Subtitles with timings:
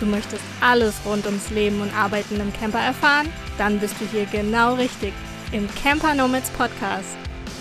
[0.00, 3.28] Du möchtest alles rund ums Leben und Arbeiten im Camper erfahren?
[3.58, 5.12] Dann bist du hier genau richtig
[5.52, 7.18] im Camper Nomads Podcast.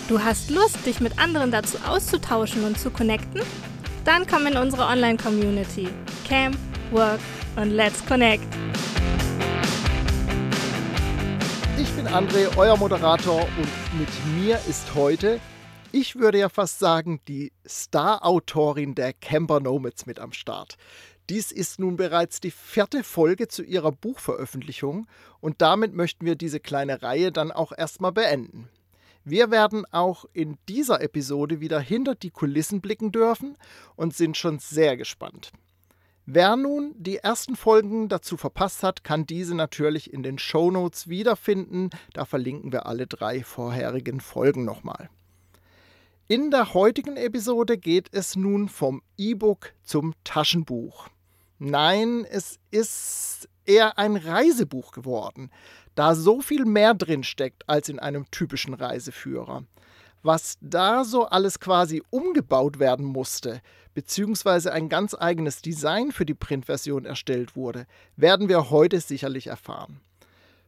[0.08, 3.42] Du hast Lust, dich mit anderen dazu auszutauschen und zu connecten?
[4.06, 5.90] Dann komm in unsere Online-Community.
[6.26, 6.58] Camp,
[6.92, 7.20] Work
[7.58, 8.48] und Let's Connect.
[11.78, 15.42] Ich bin André, euer Moderator und mit mir ist heute,
[15.92, 20.78] ich würde ja fast sagen, die Star-Autorin der Camper Nomads mit am Start.
[21.30, 25.06] Dies ist nun bereits die vierte Folge zu ihrer Buchveröffentlichung
[25.40, 28.68] und damit möchten wir diese kleine Reihe dann auch erstmal beenden.
[29.24, 33.58] Wir werden auch in dieser Episode wieder hinter die Kulissen blicken dürfen
[33.96, 35.52] und sind schon sehr gespannt.
[36.26, 41.10] Wer nun die ersten Folgen dazu verpasst hat, kann diese natürlich in den Show Notes
[41.10, 41.92] wiederfinden.
[42.14, 45.10] Da verlinken wir alle drei vorherigen Folgen nochmal.
[46.28, 51.10] In der heutigen Episode geht es nun vom E-Book zum Taschenbuch.
[51.60, 55.52] Nein, es ist eher ein Reisebuch geworden,
[55.94, 59.66] da so viel mehr drin steckt als in einem typischen Reiseführer.
[60.22, 63.62] Was da so alles quasi umgebaut werden musste,
[63.94, 70.00] beziehungsweise ein ganz eigenes Design für die Printversion erstellt wurde, werden wir heute sicherlich erfahren.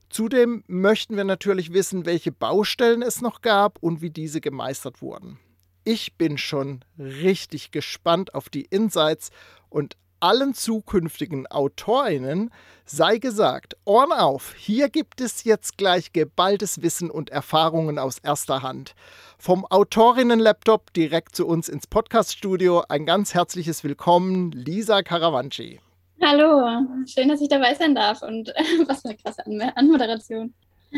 [0.09, 5.39] Zudem möchten wir natürlich wissen, welche Baustellen es noch gab und wie diese gemeistert wurden.
[5.85, 9.31] Ich bin schon richtig gespannt auf die Insights
[9.69, 12.51] und allen zukünftigen Autorinnen
[12.85, 18.61] sei gesagt, Ohren auf, hier gibt es jetzt gleich geballtes Wissen und Erfahrungen aus erster
[18.61, 18.93] Hand.
[19.37, 25.79] Vom Autorinnen-Laptop direkt zu uns ins Podcaststudio ein ganz herzliches Willkommen, Lisa Caravanci.
[26.23, 28.49] Hallo, schön, dass ich dabei sein darf und
[28.87, 29.43] was eine krasse
[29.75, 30.53] Anmoderation.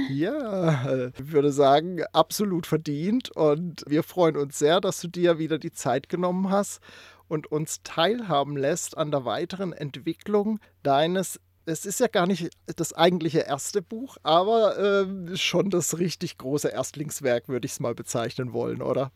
[0.09, 5.59] Ja, ich würde sagen, absolut verdient und wir freuen uns sehr, dass du dir wieder
[5.59, 6.81] die Zeit genommen hast
[7.27, 12.93] und uns teilhaben lässt an der weiteren Entwicklung deines es ist ja gar nicht das
[12.93, 18.53] eigentliche erste Buch, aber äh, schon das richtig große Erstlingswerk, würde ich es mal bezeichnen
[18.53, 19.11] wollen, oder?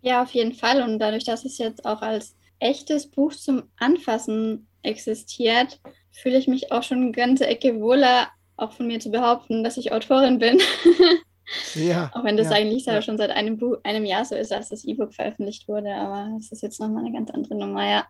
[0.00, 0.82] Ja, auf jeden Fall.
[0.82, 6.72] Und dadurch, dass es jetzt auch als echtes Buch zum Anfassen existiert, fühle ich mich
[6.72, 10.60] auch schon eine ganze Ecke wohler, auch von mir zu behaupten, dass ich Autorin bin.
[11.74, 13.02] Ja, Auch wenn das ja, eigentlich ja.
[13.02, 16.52] schon seit einem, Buch, einem Jahr so ist, als das E-Book veröffentlicht wurde, aber es
[16.52, 18.06] ist jetzt nochmal eine ganz andere Nummer, ja.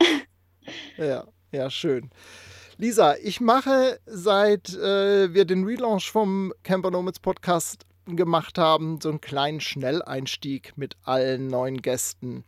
[0.97, 2.11] Ja, ja, schön.
[2.79, 9.09] Lisa, ich mache seit äh, wir den Relaunch vom Camper Nomads Podcast gemacht haben, so
[9.09, 12.45] einen kleinen Schnelleinstieg mit allen neuen Gästen.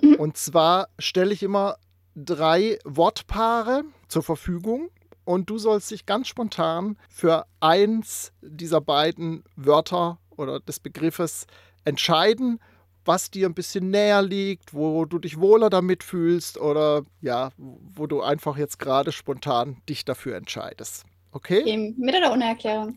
[0.00, 0.14] Mhm.
[0.16, 1.76] Und zwar stelle ich immer
[2.14, 4.90] drei Wortpaare zur Verfügung
[5.26, 11.46] und du sollst dich ganz spontan für eins dieser beiden Wörter oder des Begriffes
[11.84, 12.60] entscheiden,
[13.04, 18.06] was dir ein bisschen näher liegt, wo du dich wohler damit fühlst oder ja, wo
[18.06, 21.04] du einfach jetzt gerade spontan dich dafür entscheidest.
[21.32, 21.62] Okay?
[21.62, 22.96] okay mit oder ohne Erklärung?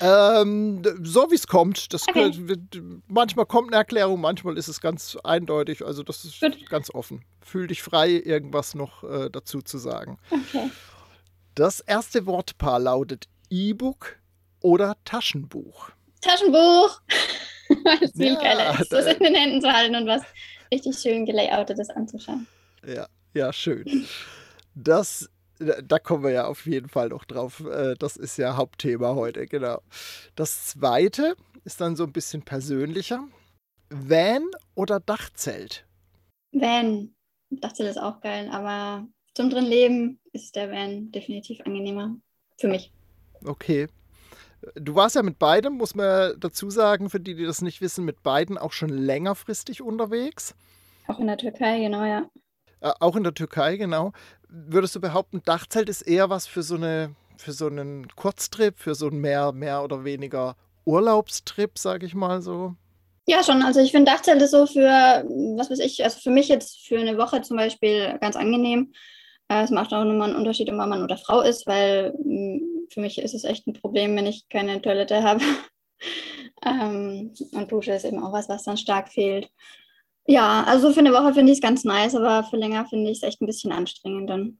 [0.00, 1.92] Ähm, so wie es kommt.
[1.92, 2.30] Das okay.
[2.30, 5.84] kann, manchmal kommt eine Erklärung, manchmal ist es ganz eindeutig.
[5.84, 6.68] Also das ist Gut.
[6.68, 7.24] ganz offen.
[7.40, 10.18] Fühl dich frei, irgendwas noch äh, dazu zu sagen.
[10.30, 10.70] Okay.
[11.54, 14.18] Das erste Wortpaar lautet E-Book
[14.60, 15.90] oder Taschenbuch.
[16.20, 17.00] Taschenbuch!
[17.68, 20.22] Weil es viel ja, geiler ist, das in den Händen zu halten und was
[20.72, 22.46] richtig schön gelayoutetes anzuschauen.
[22.86, 24.06] Ja, ja, schön.
[24.74, 27.60] Das da kommen wir ja auf jeden Fall noch drauf.
[27.60, 29.80] Äh, das ist ja Hauptthema heute, genau.
[30.34, 33.26] Das zweite ist dann so ein bisschen persönlicher.
[33.90, 34.44] Van
[34.74, 35.86] oder Dachzelt?
[36.52, 37.14] Van.
[37.50, 42.16] Dachzelt ist auch geil, aber zum drin leben ist der Van definitiv angenehmer.
[42.58, 42.92] Für mich.
[43.44, 43.88] Okay.
[44.74, 48.04] Du warst ja mit beidem, muss man dazu sagen, für die, die das nicht wissen,
[48.04, 50.54] mit beiden auch schon längerfristig unterwegs.
[51.06, 52.28] Auch in der Türkei, genau, ja.
[52.80, 54.12] Äh, auch in der Türkei, genau
[54.48, 58.94] würdest du behaupten, Dachzelt ist eher was für so, eine, für so einen Kurztrip, für
[58.94, 62.74] so einen mehr, mehr oder weniger Urlaubstrip, sage ich mal so?
[63.26, 63.62] Ja, schon.
[63.62, 65.24] Also ich finde Dachzelt ist so für,
[65.56, 68.92] was weiß ich, also für mich jetzt für eine Woche zum Beispiel ganz angenehm.
[69.48, 72.86] Äh, es macht auch nochmal einen Unterschied, ob man Mann oder Frau ist, weil mm,
[72.90, 75.42] für mich ist es echt ein Problem, wenn ich keine Toilette habe.
[76.64, 79.50] ähm, und Dusche ist eben auch was, was dann stark fehlt.
[80.26, 83.18] Ja, also für eine Woche finde ich es ganz nice, aber für länger finde ich
[83.18, 84.58] es echt ein bisschen anstrengend dann.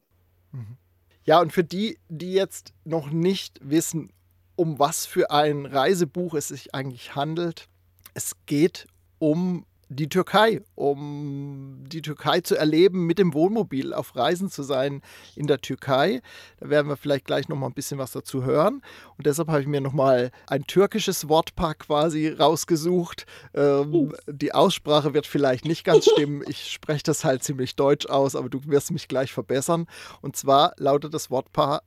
[0.52, 0.76] Mhm.
[1.24, 4.12] Ja, und für die, die jetzt noch nicht wissen,
[4.54, 7.66] um was für ein Reisebuch es sich eigentlich handelt,
[8.14, 8.86] es geht
[9.18, 15.00] um die Türkei, um die Türkei zu erleben, mit dem Wohnmobil auf Reisen zu sein
[15.36, 16.22] in der Türkei.
[16.58, 18.82] Da werden wir vielleicht gleich noch mal ein bisschen was dazu hören.
[19.16, 23.26] Und deshalb habe ich mir noch mal ein türkisches Wortpaar quasi rausgesucht.
[23.54, 26.42] Ähm, die Aussprache wird vielleicht nicht ganz stimmen.
[26.48, 29.86] Ich spreche das halt ziemlich deutsch aus, aber du wirst mich gleich verbessern.
[30.20, 31.82] Und zwar lautet das Wortpaar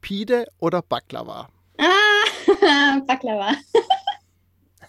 [0.00, 1.48] Pide oder Baklava.
[1.78, 3.52] Ah, Baklava.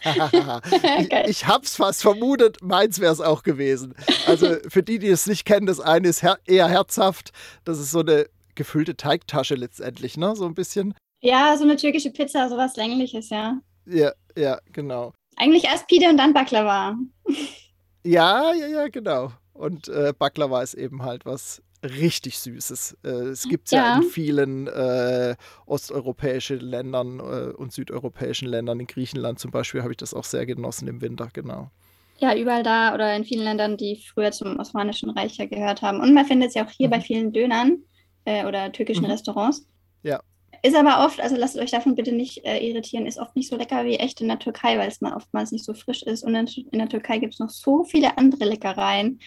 [0.06, 3.96] ich, ich hab's fast vermutet, meins wäre es auch gewesen.
[4.28, 7.32] Also für die, die es nicht kennen, das eine ist her eher herzhaft.
[7.64, 10.36] Das ist so eine gefüllte Teigtasche letztendlich, ne?
[10.36, 10.94] So ein bisschen.
[11.22, 13.60] Ja, so eine türkische Pizza, sowas längliches, ja.
[13.86, 15.14] Ja, ja, genau.
[15.38, 16.96] Eigentlich erst Pide und dann Baklava.
[18.04, 19.32] ja, ja, ja, genau.
[19.54, 22.98] Und äh, Baklava ist eben halt was richtig Süßes.
[23.04, 23.84] Äh, es gibt es ja.
[23.84, 23.96] ja.
[23.98, 25.36] in vielen äh,
[25.66, 28.80] osteuropäischen Ländern äh, und südeuropäischen Ländern.
[28.80, 31.72] In Griechenland zum Beispiel habe ich das auch sehr genossen im Winter, genau.
[32.18, 36.00] Ja, überall da oder in vielen Ländern, die früher zum Osmanischen Reich ja gehört haben.
[36.00, 36.92] Und man findet es ja auch hier mhm.
[36.92, 37.80] bei vielen Dönern
[38.24, 39.12] äh, oder türkischen mhm.
[39.12, 39.68] Restaurants.
[40.04, 40.22] Ja.
[40.64, 43.58] Ist aber oft, also lasst euch davon bitte nicht äh, irritieren, ist oft nicht so
[43.58, 46.24] lecker wie echt in der Türkei, weil es mal oftmals nicht so frisch ist.
[46.24, 49.20] Und in, in der Türkei gibt es noch so viele andere Leckereien,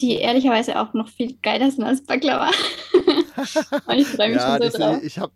[0.00, 2.50] die ehrlicherweise auch noch viel geiler sind als Baklava.
[3.96, 5.02] ich freue mich ja, schon so drauf.
[5.02, 5.32] Ich habe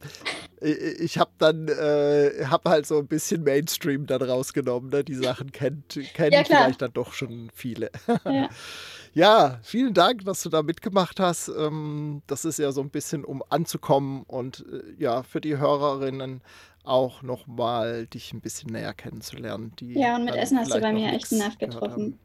[0.61, 4.91] ich hab dann äh, hab halt so ein bisschen Mainstream dann rausgenommen.
[4.91, 5.03] Ne?
[5.03, 7.91] Die Sachen kennt, kennen ja, vielleicht dann doch schon viele.
[8.25, 8.49] Ja.
[9.15, 9.59] ja.
[9.63, 11.49] vielen Dank, dass du da mitgemacht hast.
[11.49, 16.43] Ähm, das ist ja so ein bisschen, um anzukommen und äh, ja, für die Hörerinnen
[16.85, 19.73] auch nochmal dich ein bisschen näher kennenzulernen.
[19.81, 22.19] ja, und mit Essen hast du bei mir echt einen Nerv getroffen.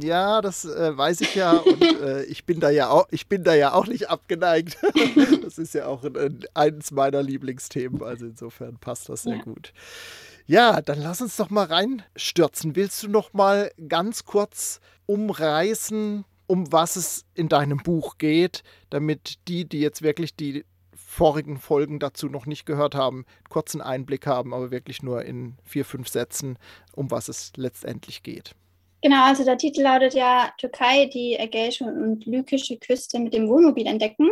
[0.00, 3.44] Ja, das äh, weiß ich ja und äh, ich bin da ja auch, ich bin
[3.44, 4.78] da ja auch nicht abgeneigt.
[5.42, 9.42] das ist ja auch ein, eines meiner Lieblingsthemen, also insofern passt das sehr ja.
[9.42, 9.72] gut.
[10.46, 12.74] Ja, dann lass uns doch mal reinstürzen.
[12.74, 19.46] Willst du noch mal ganz kurz umreißen, um was es in deinem Buch geht, damit
[19.46, 20.64] die, die jetzt wirklich die
[20.94, 25.84] vorigen Folgen dazu noch nicht gehört haben, kurzen Einblick haben, aber wirklich nur in vier,
[25.84, 26.58] fünf Sätzen,
[26.92, 28.54] um was es letztendlich geht.
[29.02, 33.86] Genau, also der Titel lautet ja Türkei, die ägäische und lykische Küste mit dem Wohnmobil
[33.86, 34.28] entdecken.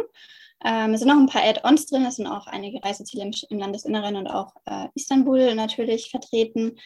[0.65, 3.59] Ähm, es sind noch ein paar Add-ons drin, es sind auch einige Reiseziele im, im
[3.59, 6.79] Landesinneren und auch äh, Istanbul natürlich vertreten.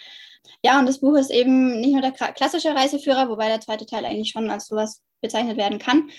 [0.62, 4.04] Ja, und das Buch ist eben nicht nur der klassische Reiseführer, wobei der zweite Teil
[4.04, 6.10] eigentlich schon als sowas bezeichnet werden kann.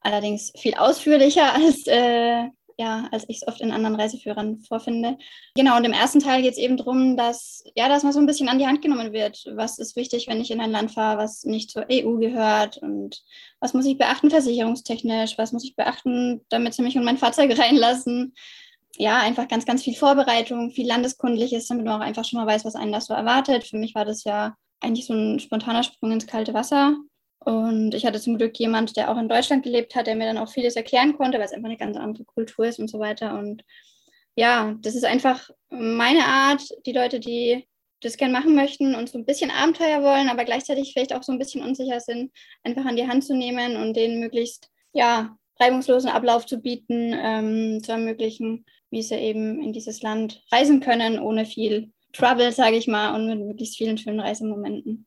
[0.00, 2.44] Allerdings viel ausführlicher als äh,
[2.76, 5.16] ja, als ich es oft in anderen Reiseführern vorfinde.
[5.54, 8.26] Genau, und im ersten Teil geht es eben darum, dass, ja, dass man so ein
[8.26, 9.44] bisschen an die Hand genommen wird.
[9.54, 12.78] Was ist wichtig, wenn ich in ein Land fahre, was nicht zur EU gehört?
[12.78, 13.22] Und
[13.60, 15.38] was muss ich beachten versicherungstechnisch?
[15.38, 18.34] Was muss ich beachten, damit sie mich und mein Fahrzeug reinlassen?
[18.96, 22.64] Ja, einfach ganz, ganz viel Vorbereitung, viel Landeskundliches, damit man auch einfach schon mal weiß,
[22.64, 23.64] was einen da so erwartet.
[23.64, 26.96] Für mich war das ja eigentlich so ein spontaner Sprung ins kalte Wasser.
[27.44, 30.38] Und ich hatte zum Glück jemand, der auch in Deutschland gelebt hat, der mir dann
[30.38, 33.38] auch vieles erklären konnte, weil es einfach eine ganz andere Kultur ist und so weiter.
[33.38, 33.62] Und
[34.36, 37.66] ja, das ist einfach meine Art, die Leute, die
[38.00, 41.32] das gern machen möchten und so ein bisschen Abenteuer wollen, aber gleichzeitig vielleicht auch so
[41.32, 42.32] ein bisschen unsicher sind,
[42.62, 47.82] einfach an die Hand zu nehmen und denen möglichst ja, reibungslosen Ablauf zu bieten, ähm,
[47.82, 52.86] zu ermöglichen, wie sie eben in dieses Land reisen können, ohne viel Trouble, sage ich
[52.86, 55.06] mal, und mit möglichst vielen schönen Reisemomenten.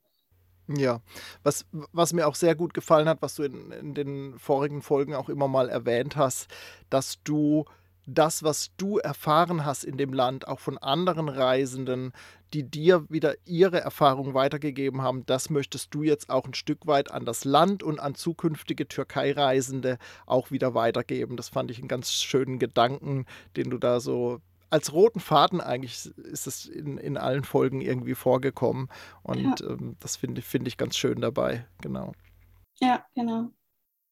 [0.67, 0.99] Ja,
[1.43, 5.15] was, was mir auch sehr gut gefallen hat, was du in, in den vorigen Folgen
[5.15, 6.47] auch immer mal erwähnt hast,
[6.89, 7.65] dass du
[8.07, 12.13] das, was du erfahren hast in dem Land, auch von anderen Reisenden,
[12.53, 17.11] die dir wieder ihre Erfahrungen weitergegeben haben, das möchtest du jetzt auch ein Stück weit
[17.11, 21.35] an das Land und an zukünftige Türkei-Reisende auch wieder weitergeben.
[21.35, 23.25] Das fand ich einen ganz schönen Gedanken,
[23.57, 28.15] den du da so als roten Faden eigentlich ist es in, in allen Folgen irgendwie
[28.15, 28.89] vorgekommen.
[29.23, 29.67] Und ja.
[29.69, 32.13] ähm, das finde find ich ganz schön dabei, genau.
[32.79, 33.49] Ja, genau.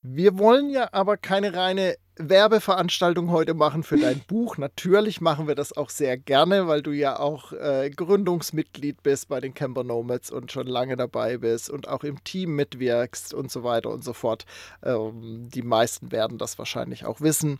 [0.08, 4.58] Wir wollen ja aber keine reine Werbeveranstaltung heute machen für dein Buch.
[4.58, 9.40] Natürlich machen wir das auch sehr gerne, weil du ja auch äh, Gründungsmitglied bist bei
[9.40, 13.64] den Camper Nomads und schon lange dabei bist und auch im Team mitwirkst und so
[13.64, 14.46] weiter und so fort.
[14.84, 17.60] Ähm, die meisten werden das wahrscheinlich auch wissen.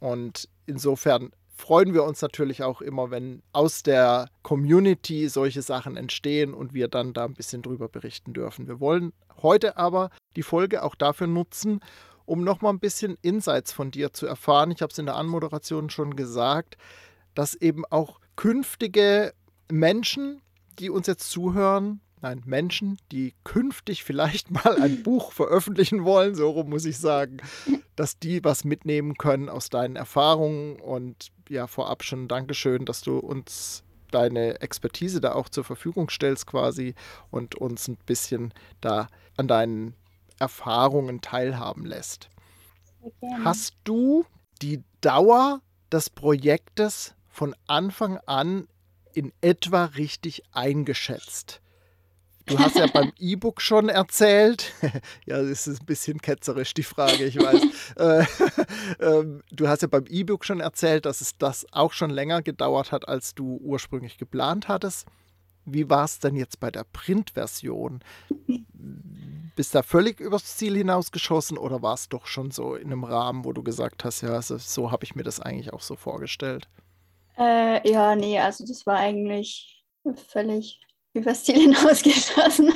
[0.00, 6.52] Und insofern freuen wir uns natürlich auch immer, wenn aus der Community solche Sachen entstehen
[6.52, 8.66] und wir dann da ein bisschen drüber berichten dürfen.
[8.66, 11.80] Wir wollen heute aber die Folge auch dafür nutzen,
[12.26, 14.70] um nochmal ein bisschen Insights von dir zu erfahren.
[14.70, 16.76] Ich habe es in der Anmoderation schon gesagt,
[17.34, 19.32] dass eben auch künftige
[19.70, 20.42] Menschen,
[20.78, 26.50] die uns jetzt zuhören, nein, Menschen, die künftig vielleicht mal ein Buch veröffentlichen wollen, so
[26.50, 27.36] rum muss ich sagen,
[27.96, 30.80] dass die was mitnehmen können aus deinen Erfahrungen.
[30.80, 36.46] Und ja, vorab schon Dankeschön, dass du uns deine Expertise da auch zur Verfügung stellst
[36.46, 36.94] quasi
[37.30, 39.94] und uns ein bisschen da an deinen
[40.38, 42.30] Erfahrungen teilhaben lässt.
[43.44, 44.24] Hast du
[44.62, 45.60] die Dauer
[45.92, 48.68] des Projektes von Anfang an
[49.12, 51.60] in etwa richtig eingeschätzt?
[52.46, 54.72] Du hast ja beim E-Book schon erzählt,
[55.26, 57.62] ja, das ist ein bisschen ketzerisch die Frage, ich weiß.
[57.96, 58.24] Äh,
[59.00, 62.90] ähm, du hast ja beim E-Book schon erzählt, dass es das auch schon länger gedauert
[62.90, 65.06] hat, als du ursprünglich geplant hattest.
[65.64, 68.00] Wie war es denn jetzt bei der Printversion?
[69.54, 73.04] Bist du da völlig übers Ziel hinausgeschossen oder war es doch schon so in einem
[73.04, 75.94] Rahmen, wo du gesagt hast, ja, also so habe ich mir das eigentlich auch so
[75.94, 76.68] vorgestellt?
[77.38, 79.84] Äh, ja, nee, also das war eigentlich
[80.28, 80.80] völlig
[81.14, 82.72] übers Ziel hinausgeschossen.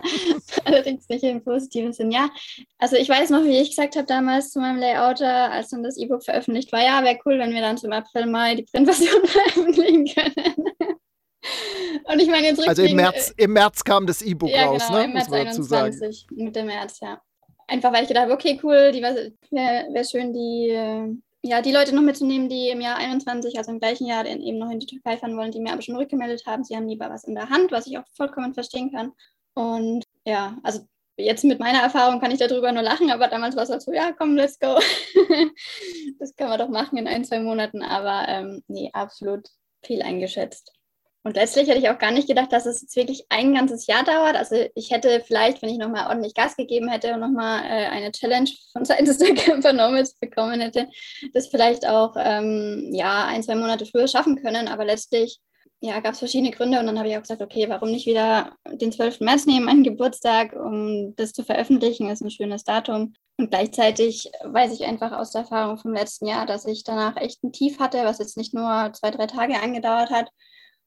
[0.64, 2.10] Allerdings nicht im positiven Sinn.
[2.10, 2.30] Ja,
[2.78, 5.96] also ich weiß noch, wie ich gesagt habe damals zu meinem Layouter, als dann das
[5.96, 10.06] E-Book veröffentlicht war, ja, wäre cool, wenn wir dann zum April, Mai die Printversion veröffentlichen
[10.06, 10.54] können.
[12.04, 14.98] Und ich meine, jetzt Also im März, im März kam das E-Book ja, raus, genau,
[14.98, 15.04] ne?
[15.04, 17.20] Im März 21, Mitte März, ja.
[17.66, 21.08] Einfach weil ich gedacht habe, okay, cool, wäre wär schön, die, äh,
[21.42, 24.70] ja, die Leute noch mitzunehmen, die im Jahr 21, also im gleichen Jahr, eben noch
[24.70, 27.24] in die Türkei fahren wollen, die mir aber schon rückgemeldet haben, sie haben lieber was
[27.24, 29.12] in der Hand, was ich auch vollkommen verstehen kann.
[29.54, 33.64] Und ja, also jetzt mit meiner Erfahrung kann ich darüber nur lachen, aber damals war
[33.64, 34.78] es halt so, ja, komm, let's go.
[36.20, 39.48] das können wir doch machen in ein, zwei Monaten, aber ähm, nee, absolut
[39.84, 40.72] viel eingeschätzt.
[41.24, 44.02] Und letztlich hätte ich auch gar nicht gedacht, dass es jetzt wirklich ein ganzes Jahr
[44.02, 44.34] dauert.
[44.34, 48.10] Also ich hätte vielleicht, wenn ich nochmal ordentlich Gas gegeben hätte und nochmal äh, eine
[48.10, 50.88] Challenge von seitens der Camper Nomads bekommen hätte,
[51.32, 54.66] das vielleicht auch ähm, ja, ein, zwei Monate früher schaffen können.
[54.66, 55.40] Aber letztlich
[55.80, 58.52] ja, gab es verschiedene Gründe und dann habe ich auch gesagt, okay, warum nicht wieder
[58.70, 59.20] den 12.
[59.20, 63.14] März nehmen, meinen Geburtstag, um das zu veröffentlichen, ist ein schönes Datum.
[63.36, 67.42] Und gleichzeitig weiß ich einfach aus der Erfahrung vom letzten Jahr, dass ich danach echt
[67.42, 70.30] ein Tief hatte, was jetzt nicht nur zwei, drei Tage angedauert hat,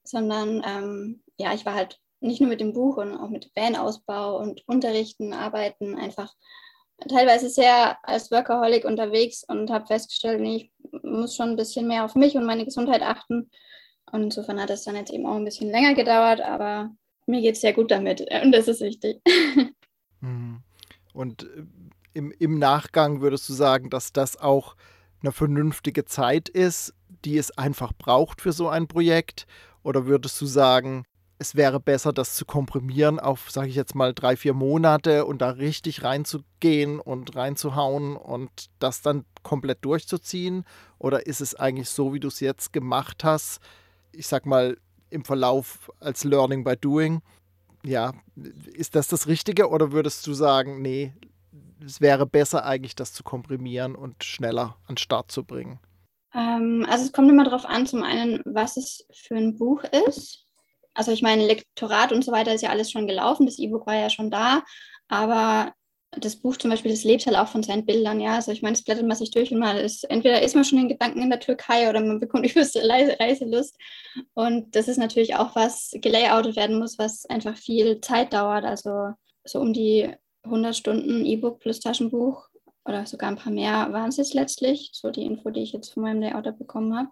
[0.07, 4.39] sondern ähm, ja, ich war halt nicht nur mit dem Buch und auch mit Van-Ausbau
[4.39, 6.33] und Unterrichten, Arbeiten einfach
[7.09, 12.05] teilweise sehr als Workaholic unterwegs und habe festgestellt, nee, ich muss schon ein bisschen mehr
[12.05, 13.49] auf mich und meine Gesundheit achten.
[14.11, 16.91] Und insofern hat es dann jetzt eben auch ein bisschen länger gedauert, aber
[17.25, 19.21] mir geht es sehr gut damit und das ist wichtig.
[20.21, 20.63] Mhm.
[21.13, 21.65] Und äh,
[22.13, 24.75] im, im Nachgang würdest du sagen, dass das auch
[25.21, 26.93] eine vernünftige Zeit ist,
[27.25, 29.45] die es einfach braucht für so ein Projekt?
[29.85, 31.05] Oder würdest du sagen,
[31.37, 35.43] es wäre besser, das zu komprimieren auf, sage ich jetzt mal, drei, vier Monate und
[35.43, 40.65] da richtig reinzugehen und reinzuhauen und das dann komplett durchzuziehen?
[40.97, 43.59] Oder ist es eigentlich so, wie du es jetzt gemacht hast,
[44.11, 44.75] ich sag mal,
[45.11, 47.21] im Verlauf als Learning by Doing?
[47.85, 48.13] Ja,
[48.73, 51.13] ist das das Richtige oder würdest du sagen, nee,
[51.85, 55.77] es wäre besser eigentlich, das zu komprimieren und schneller an den Start zu bringen?
[56.35, 60.45] Ähm, also es kommt immer darauf an, zum einen, was es für ein Buch ist.
[60.93, 63.95] Also ich meine, Lektorat und so weiter ist ja alles schon gelaufen, das E-Book war
[63.95, 64.63] ja schon da,
[65.07, 65.73] aber
[66.17, 68.35] das Buch zum Beispiel, das lebt halt auch von seinen Bildern, ja.
[68.35, 70.79] Also ich meine, es blättert man sich durch und mal ist, entweder ist man schon
[70.79, 73.77] in Gedanken in der Türkei oder man bekommt übelste Reiselust.
[74.33, 78.63] Und das ist natürlich auch was gelayoutet werden muss, was einfach viel Zeit dauert.
[78.63, 79.09] Also
[79.43, 80.09] so um die
[80.43, 82.47] 100 Stunden E-Book plus Taschenbuch
[82.85, 85.93] oder sogar ein paar mehr waren es jetzt letztlich, so die Info, die ich jetzt
[85.93, 87.09] von meinem Layouter bekommen habe.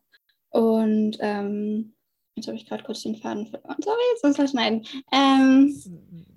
[0.50, 1.96] Und ähm,
[2.36, 3.78] jetzt habe ich gerade kurz den Faden verloren.
[3.84, 4.86] Sorry, jetzt muss ich schneiden.
[5.12, 6.33] Ähm,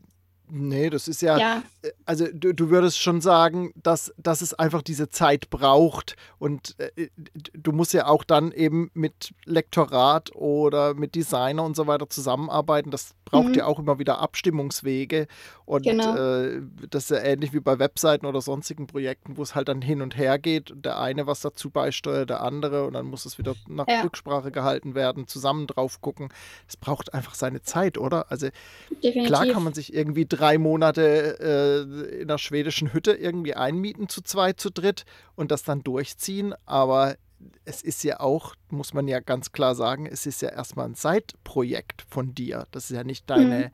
[0.49, 1.62] Nee, das ist ja, ja.
[1.83, 6.76] Äh, also du, du, würdest schon sagen, dass, dass es einfach diese Zeit braucht und
[6.79, 7.09] äh,
[7.53, 12.91] du musst ja auch dann eben mit Lektorat oder mit Designer und so weiter zusammenarbeiten.
[12.91, 13.55] Das braucht mhm.
[13.55, 15.26] ja auch immer wieder Abstimmungswege
[15.65, 16.15] und genau.
[16.17, 19.83] äh, das ist ja ähnlich wie bei Webseiten oder sonstigen Projekten, wo es halt dann
[19.83, 23.26] hin und her geht und der eine was dazu beisteuert, der andere und dann muss
[23.26, 24.03] es wieder nach ja.
[24.03, 26.29] Rücksprache gehalten werden, zusammen drauf gucken.
[26.69, 28.31] Es braucht einfach seine Zeit, oder?
[28.31, 28.49] Also
[28.91, 29.26] Definitiv.
[29.26, 34.23] klar kann man sich irgendwie drei Monate äh, in einer schwedischen Hütte irgendwie einmieten, zu
[34.23, 36.55] zweit, zu dritt und das dann durchziehen.
[36.64, 37.16] Aber
[37.64, 40.95] es ist ja auch, muss man ja ganz klar sagen, es ist ja erstmal ein
[40.95, 42.66] Seitprojekt von dir.
[42.71, 43.73] Das ist ja nicht deine,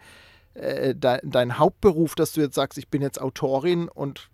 [0.55, 0.61] mhm.
[0.61, 4.31] äh, de, dein Hauptberuf, dass du jetzt sagst, ich bin jetzt Autorin und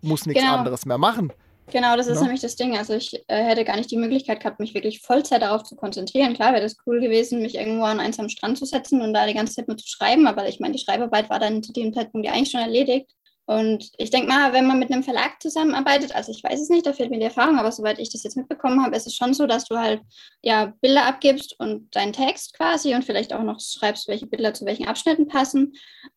[0.00, 0.56] muss nichts genau.
[0.56, 1.32] anderes mehr machen.
[1.70, 2.22] Genau, das ist no?
[2.22, 2.76] nämlich das Ding.
[2.76, 6.34] Also ich äh, hätte gar nicht die Möglichkeit gehabt, mich wirklich Vollzeit darauf zu konzentrieren.
[6.34, 9.26] Klar wäre das cool gewesen, mich irgendwo an einen einsamen Strand zu setzen und da
[9.26, 11.92] die ganze Zeit nur zu schreiben, aber ich meine, die Schreibarbeit war dann zu dem
[11.92, 13.10] Zeitpunkt ja eigentlich schon erledigt.
[13.50, 16.86] Und ich denke mal, wenn man mit einem Verlag zusammenarbeitet, also ich weiß es nicht,
[16.86, 19.34] da fehlt mir die Erfahrung, aber soweit ich das jetzt mitbekommen habe, ist es schon
[19.34, 20.02] so, dass du halt
[20.40, 24.66] ja Bilder abgibst und deinen Text quasi und vielleicht auch noch schreibst, welche Bilder zu
[24.66, 25.72] welchen Abschnitten passen.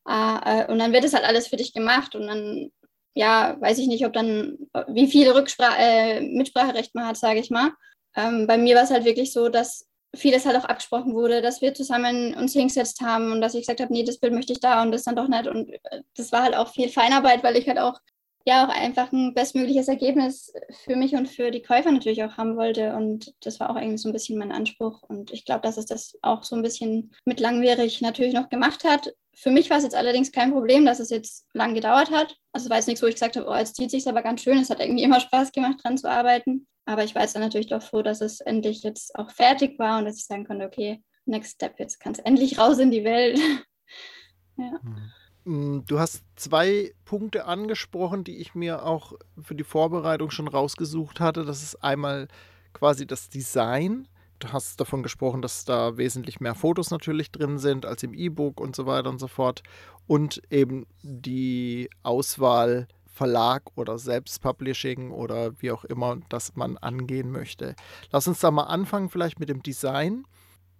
[0.08, 2.72] Äh, und dann wird es halt alles für dich gemacht und dann
[3.14, 7.50] ja, weiß ich nicht, ob dann, wie viel Rückspra äh, Mitspracherecht man hat, sage ich
[7.50, 7.72] mal.
[8.16, 11.62] Ähm, bei mir war es halt wirklich so, dass vieles halt auch abgesprochen wurde, dass
[11.62, 14.60] wir zusammen uns hingesetzt haben und dass ich gesagt habe, nee, das Bild möchte ich
[14.60, 15.48] da und das dann doch nicht.
[15.48, 18.00] Und äh, das war halt auch viel Feinarbeit, weil ich halt auch
[18.46, 20.54] ja auch einfach ein bestmögliches Ergebnis
[20.84, 22.94] für mich und für die Käufer natürlich auch haben wollte.
[22.96, 25.02] Und das war auch eigentlich so ein bisschen mein Anspruch.
[25.04, 28.84] Und ich glaube, dass es das auch so ein bisschen mit langwierig natürlich noch gemacht
[28.84, 29.14] hat.
[29.36, 32.36] Für mich war es jetzt allerdings kein Problem, dass es jetzt lang gedauert hat.
[32.52, 34.42] Also es war jetzt nichts, wo ich gesagt habe, oh, jetzt zieht sich aber ganz
[34.42, 34.58] schön.
[34.58, 36.68] Es hat irgendwie immer Spaß gemacht, dran zu arbeiten.
[36.86, 40.00] Aber ich war jetzt dann natürlich doch froh, dass es endlich jetzt auch fertig war
[40.00, 43.04] und dass ich sagen konnte, okay, next step, jetzt kann es endlich raus in die
[43.04, 43.40] Welt.
[44.58, 44.80] ja.
[44.82, 45.12] Mhm.
[45.46, 51.20] Mm, du hast zwei Punkte angesprochen, die ich mir auch für die Vorbereitung schon rausgesucht
[51.20, 51.44] hatte.
[51.44, 52.28] Das ist einmal
[52.74, 54.08] quasi das Design.
[54.40, 58.60] Du hast davon gesprochen, dass da wesentlich mehr Fotos natürlich drin sind als im E-Book
[58.60, 59.64] und so weiter und so fort.
[60.08, 67.76] Und eben die Auswahl Verlag oder Selbstpublishing oder wie auch immer das man angehen möchte.
[68.12, 70.26] Lass uns da mal anfangen, vielleicht mit dem Design.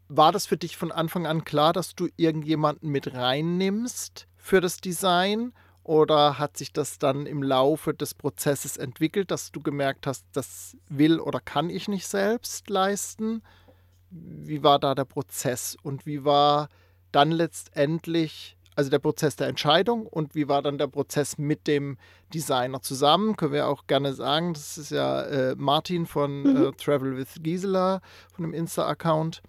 [0.10, 4.78] War das für dich von Anfang an klar, dass du irgendjemanden mit reinnimmst, für das
[4.78, 5.54] Design?
[5.84, 10.78] Oder hat sich das dann im Laufe des Prozesses entwickelt, dass du gemerkt hast, das
[10.88, 13.44] will oder kann ich nicht selbst leisten?
[14.10, 16.70] Wie war da der Prozess und wie war
[17.12, 21.98] dann letztendlich, also der Prozess der Entscheidung und wie war dann der Prozess mit dem
[22.34, 23.36] Designer zusammen?
[23.36, 26.64] Können wir auch gerne sagen, das ist ja äh, Martin von mhm.
[26.64, 28.00] äh, Travel with Gisela,
[28.34, 29.42] von dem Insta-Account,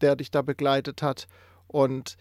[0.00, 1.26] der dich da begleitet hat.
[1.66, 2.16] Und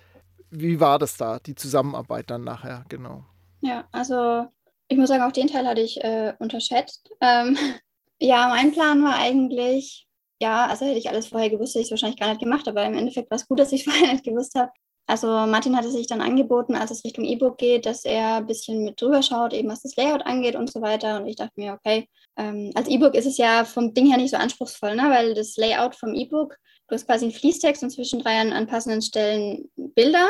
[0.50, 3.24] wie war das da, die Zusammenarbeit dann nachher, genau?
[3.65, 4.45] Ja, also
[4.88, 7.10] ich muss sagen, auch den Teil hatte ich äh, unterschätzt.
[7.19, 7.57] Ähm,
[8.19, 10.07] ja, mein Plan war eigentlich,
[10.39, 12.86] ja, also hätte ich alles vorher gewusst, hätte ich es wahrscheinlich gar nicht gemacht, aber
[12.86, 14.72] im Endeffekt war es gut, dass ich es vorher nicht gewusst habe.
[15.07, 18.84] Also Martin hatte sich dann angeboten, als es Richtung E-Book geht, dass er ein bisschen
[18.84, 21.17] mit drüber schaut, eben was das Layout angeht und so weiter.
[21.17, 22.07] Und ich dachte mir, okay,
[22.38, 25.10] ähm, als E-Book ist es ja vom Ding her nicht so anspruchsvoll, ne?
[25.10, 26.55] weil das Layout vom E-Book
[26.88, 30.29] Du hast quasi einen Fließtext und zwischendrin an, an passenden Stellen Bilder.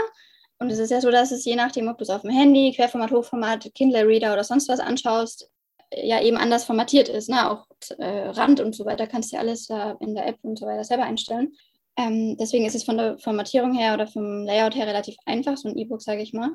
[0.59, 2.73] Und es ist ja so, dass es je nachdem, ob du es auf dem Handy,
[2.73, 5.49] Querformat, Hochformat, Kindle Reader oder sonst was anschaust,
[5.91, 7.29] ja eben anders formatiert ist.
[7.29, 7.49] Ne?
[7.49, 10.57] Auch äh, Rand und so weiter kannst du ja alles da in der App und
[10.57, 11.53] so weiter selber einstellen.
[11.97, 15.69] Ähm, deswegen ist es von der Formatierung her oder vom Layout her relativ einfach, so
[15.69, 16.51] ein E-Book, sage ich mal.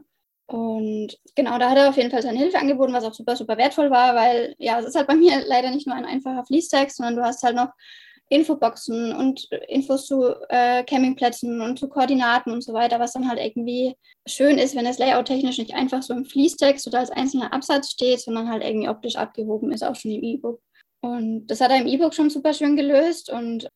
[0.47, 3.57] Und genau, da hat er auf jeden Fall seine Hilfe angeboten, was auch super, super
[3.57, 6.97] wertvoll war, weil ja, es ist halt bei mir leider nicht nur ein einfacher Fließtext,
[6.97, 7.69] sondern du hast halt noch
[8.31, 13.41] Infoboxen und Infos zu äh, Campingplätzen und zu Koordinaten und so weiter, was dann halt
[13.41, 17.53] irgendwie schön ist, wenn das Layout technisch nicht einfach so im Fließtext oder als einzelner
[17.53, 20.63] Absatz steht, sondern halt irgendwie optisch abgehoben ist, auch schon im E-Book.
[21.01, 23.69] Und das hat er im E-Book schon super schön gelöst und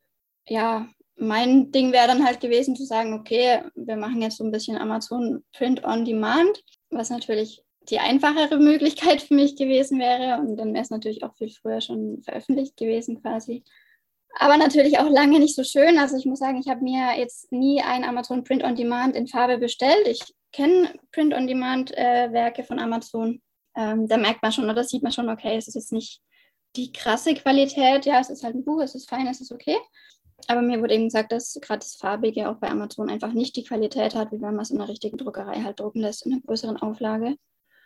[0.47, 4.53] ja, mein Ding wäre dann halt gewesen zu sagen, okay, wir machen jetzt so ein
[4.53, 10.57] bisschen Amazon Print on Demand, was natürlich die einfachere Möglichkeit für mich gewesen wäre und
[10.57, 13.65] dann wäre es natürlich auch viel früher schon veröffentlicht gewesen quasi
[14.39, 15.99] aber natürlich auch lange nicht so schön.
[15.99, 19.27] Also ich muss sagen, ich habe mir jetzt nie ein Amazon Print on Demand in
[19.27, 20.07] Farbe bestellt.
[20.07, 23.41] Ich kenne Print on Demand äh, Werke von Amazon.
[23.77, 26.21] Ähm, da merkt man schon oder sieht man schon, okay, es ist jetzt nicht
[26.77, 28.07] die krasse Qualität.
[28.07, 29.77] Ja, es ist halt ein Buch, es ist fein, es ist okay.
[30.49, 33.65] Aber mir wurde eben gesagt, dass gerade das Farbige auch bei Amazon einfach nicht die
[33.65, 36.43] Qualität hat, wie wenn man es in einer richtigen Druckerei halt drucken lässt, in einer
[36.43, 37.37] größeren Auflage.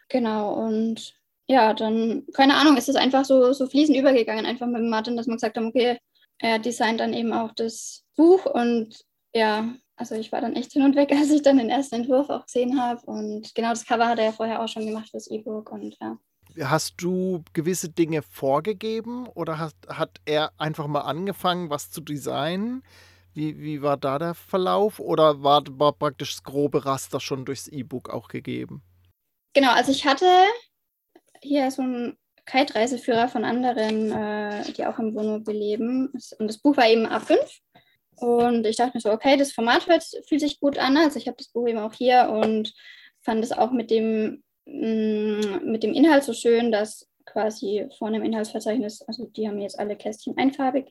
[0.08, 1.14] Genau, und
[1.46, 5.26] ja, dann, keine Ahnung, ist es einfach so, so fließend übergegangen, einfach mit Martin, dass
[5.26, 5.98] man gesagt hat, okay,
[6.38, 10.83] er designt dann eben auch das Buch und ja, also ich war dann echt hin
[10.83, 13.05] und weg, als ich dann den ersten Entwurf auch gesehen habe.
[13.07, 16.18] Und genau das Cover hat er ja vorher auch schon gemacht fürs E-Book und ja.
[16.61, 22.83] Hast du gewisse Dinge vorgegeben oder hat, hat er einfach mal angefangen, was zu designen?
[23.35, 27.68] Wie, wie war da der Verlauf oder war, war praktisch das grobe Raster schon durchs
[27.68, 28.83] E-Book auch gegeben?
[29.53, 30.27] Genau, also ich hatte
[31.42, 32.16] hier so ein
[32.48, 36.08] Kite-Reiseführer von anderen, äh, die auch im Wohnmobil leben.
[36.38, 37.37] Und das Buch war eben A5.
[38.16, 40.96] Und ich dachte mir so, okay, das Format hört, fühlt sich gut an.
[40.96, 42.72] Also ich habe das Buch eben auch hier und
[43.20, 48.16] fand es auch mit dem, mh, mm, mit dem Inhalt so schön, dass quasi vorne
[48.16, 50.90] im Inhaltsverzeichnis, also die haben jetzt alle Kästchen einfarbig,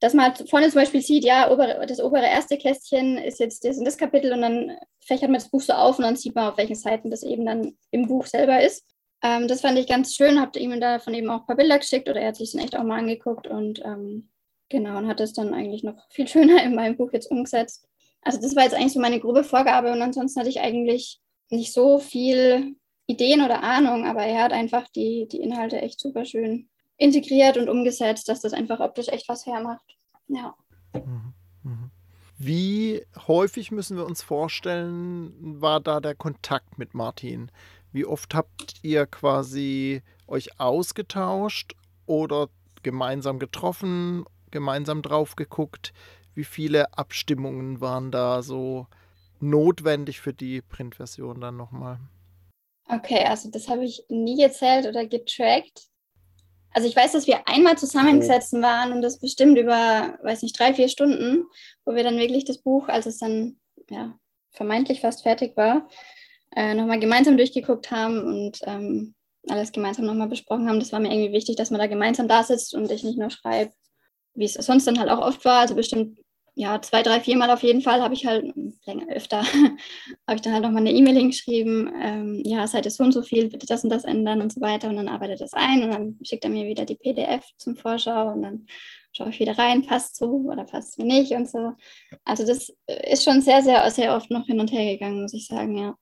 [0.00, 3.64] dass man halt vorne zum Beispiel sieht, ja, obere, das obere erste Kästchen ist jetzt
[3.64, 6.50] das das Kapitel und dann fächert man das Buch so auf und dann sieht man,
[6.50, 8.84] auf welchen Seiten das eben dann im Buch selber ist.
[9.22, 12.08] Ähm, das fand ich ganz schön, habe ihm davon eben auch ein paar Bilder geschickt
[12.08, 14.28] oder er hat sich dann echt auch mal angeguckt und ähm,
[14.68, 17.88] genau, und hat das dann eigentlich noch viel schöner in meinem Buch jetzt umgesetzt.
[18.22, 21.72] Also das war jetzt eigentlich so meine grobe Vorgabe und ansonsten hatte ich eigentlich nicht
[21.72, 22.76] so viel
[23.06, 27.68] Ideen oder Ahnung, aber er hat einfach die, die Inhalte echt super schön integriert und
[27.68, 29.96] umgesetzt, dass das einfach optisch echt was hermacht.
[30.28, 30.54] Ja.
[30.94, 31.90] Mhm, mhm.
[32.38, 37.50] Wie häufig müssen wir uns vorstellen, war da der Kontakt mit Martin?
[37.96, 42.48] Wie oft habt ihr quasi euch ausgetauscht oder
[42.82, 45.92] gemeinsam getroffen, gemeinsam drauf geguckt?
[46.36, 48.86] wie viele Abstimmungen waren da so
[49.40, 51.98] notwendig für die Printversion dann nochmal?
[52.88, 55.88] Okay, also das habe ich nie gezählt oder getrackt.
[56.72, 60.74] Also ich weiß, dass wir einmal zusammengesetzt waren und das bestimmt über, weiß nicht, drei,
[60.74, 61.46] vier Stunden,
[61.86, 63.56] wo wir dann wirklich das Buch, als es dann
[63.88, 64.18] ja,
[64.50, 65.88] vermeintlich fast fertig war,
[66.56, 69.14] äh, nochmal gemeinsam durchgeguckt haben und ähm,
[69.48, 70.80] alles gemeinsam nochmal besprochen haben.
[70.80, 73.30] Das war mir irgendwie wichtig, dass man da gemeinsam da sitzt und ich nicht nur
[73.30, 73.72] schreibe,
[74.34, 75.60] wie es sonst dann halt auch oft war.
[75.60, 76.18] Also bestimmt
[76.58, 78.54] ja, zwei, drei, viermal auf jeden Fall habe ich halt,
[78.86, 79.42] länger, öfter,
[80.26, 83.50] habe ich dann halt nochmal eine E-Mail hingeschrieben, ähm, ja, Seite so und so viel,
[83.50, 84.88] bitte das und das ändern und so weiter.
[84.88, 88.32] Und dann arbeitet das ein und dann schickt er mir wieder die PDF zum Vorschau
[88.32, 88.66] und dann
[89.12, 91.72] schaue ich wieder rein, passt so oder passt mir nicht und so.
[92.24, 95.46] Also das ist schon sehr, sehr, sehr oft noch hin und her gegangen, muss ich
[95.46, 95.94] sagen, ja.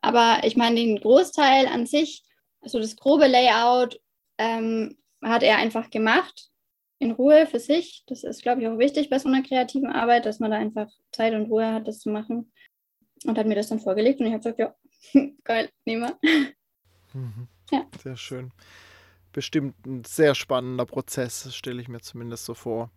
[0.00, 2.24] Aber ich meine, den Großteil an sich,
[2.60, 4.00] also das grobe Layout,
[4.38, 6.50] ähm, hat er einfach gemacht
[6.98, 8.04] in Ruhe für sich.
[8.06, 10.88] Das ist, glaube ich, auch wichtig bei so einer kreativen Arbeit, dass man da einfach
[11.12, 12.52] Zeit und Ruhe hat, das zu machen.
[13.24, 14.74] Und hat mir das dann vorgelegt und ich habe gesagt, ja,
[15.44, 16.18] geil, nehmen wir.
[17.12, 17.48] Mhm.
[17.70, 17.86] Ja.
[18.02, 18.52] Sehr schön.
[19.32, 22.90] Bestimmt ein sehr spannender Prozess, stelle ich mir zumindest so vor.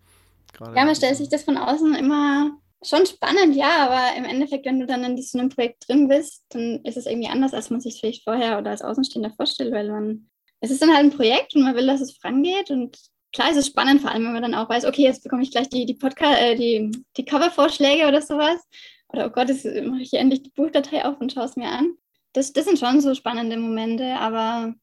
[0.53, 4.65] Gerade ja, man stellt sich das von außen immer schon spannend, ja, aber im Endeffekt,
[4.65, 7.69] wenn du dann in so einem Projekt drin bist, dann ist es irgendwie anders, als
[7.69, 11.15] man sich vielleicht vorher oder als Außenstehender vorstellt, weil man, es ist dann halt ein
[11.15, 12.97] Projekt und man will, dass es vorangeht und
[13.33, 15.51] klar ist es spannend, vor allem wenn man dann auch weiß, okay, jetzt bekomme ich
[15.51, 18.61] gleich die, die Podcast, äh, die, die Cover-Vorschläge oder sowas.
[19.09, 21.69] Oder oh Gott, jetzt mache ich hier endlich die Buchdatei auf und schaue es mir
[21.69, 21.95] an.
[22.33, 24.73] Das, das sind schon so spannende Momente, aber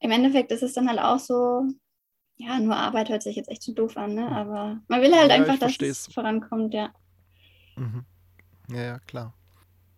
[0.00, 1.66] im Endeffekt ist es dann halt auch so,
[2.36, 4.28] ja, nur Arbeit hört sich jetzt echt zu so doof an, ne?
[4.28, 6.92] Aber man will halt ja, einfach, dass es vorankommt, ja.
[7.76, 8.04] Mhm.
[8.68, 9.34] Ja, ja, klar.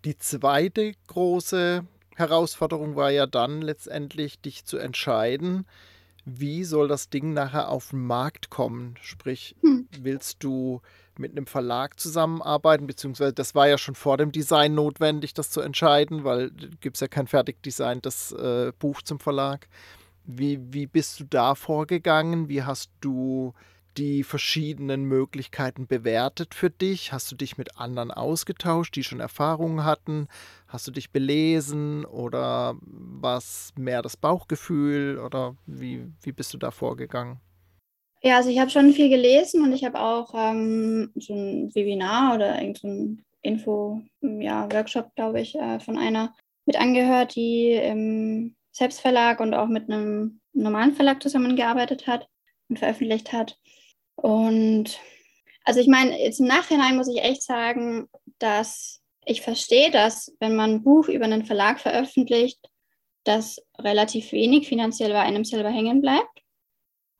[0.05, 1.85] Die zweite große
[2.15, 5.67] Herausforderung war ja dann letztendlich, dich zu entscheiden,
[6.25, 8.97] wie soll das Ding nachher auf den Markt kommen?
[9.01, 9.89] Sprich, hm.
[10.01, 10.81] willst du
[11.19, 15.61] mit einem Verlag zusammenarbeiten, beziehungsweise das war ja schon vor dem Design notwendig, das zu
[15.61, 19.69] entscheiden, weil gibt es ja kein fertig designtes äh, Buch zum Verlag.
[20.25, 22.49] Wie, wie bist du da vorgegangen?
[22.49, 23.55] Wie hast du
[23.99, 27.13] die verschiedenen Möglichkeiten bewertet für dich?
[27.13, 30.29] Hast du dich mit anderen ausgetauscht, die schon Erfahrungen hatten?
[30.69, 36.71] Hast du dich belesen oder was mehr das Bauchgefühl oder wie, wie bist du da
[36.71, 37.41] vorgegangen?
[38.23, 42.35] Ja, also ich habe schon viel gelesen und ich habe auch ähm, so ein Webinar
[42.35, 49.55] oder irgendein Info-Workshop, ja, glaube ich, äh, von einer mit angehört, die im Selbstverlag und
[49.55, 52.29] auch mit einem normalen Verlag zusammengearbeitet hat
[52.69, 53.59] und veröffentlicht hat.
[54.17, 54.99] Und
[55.65, 60.57] also ich meine, jetzt im Nachhinein muss ich echt sagen, dass ich verstehe, dass wenn
[60.57, 62.61] man ein Buch über einen Verlag veröffentlicht,
[63.25, 66.43] dass relativ wenig finanziell bei einem selber hängen bleibt,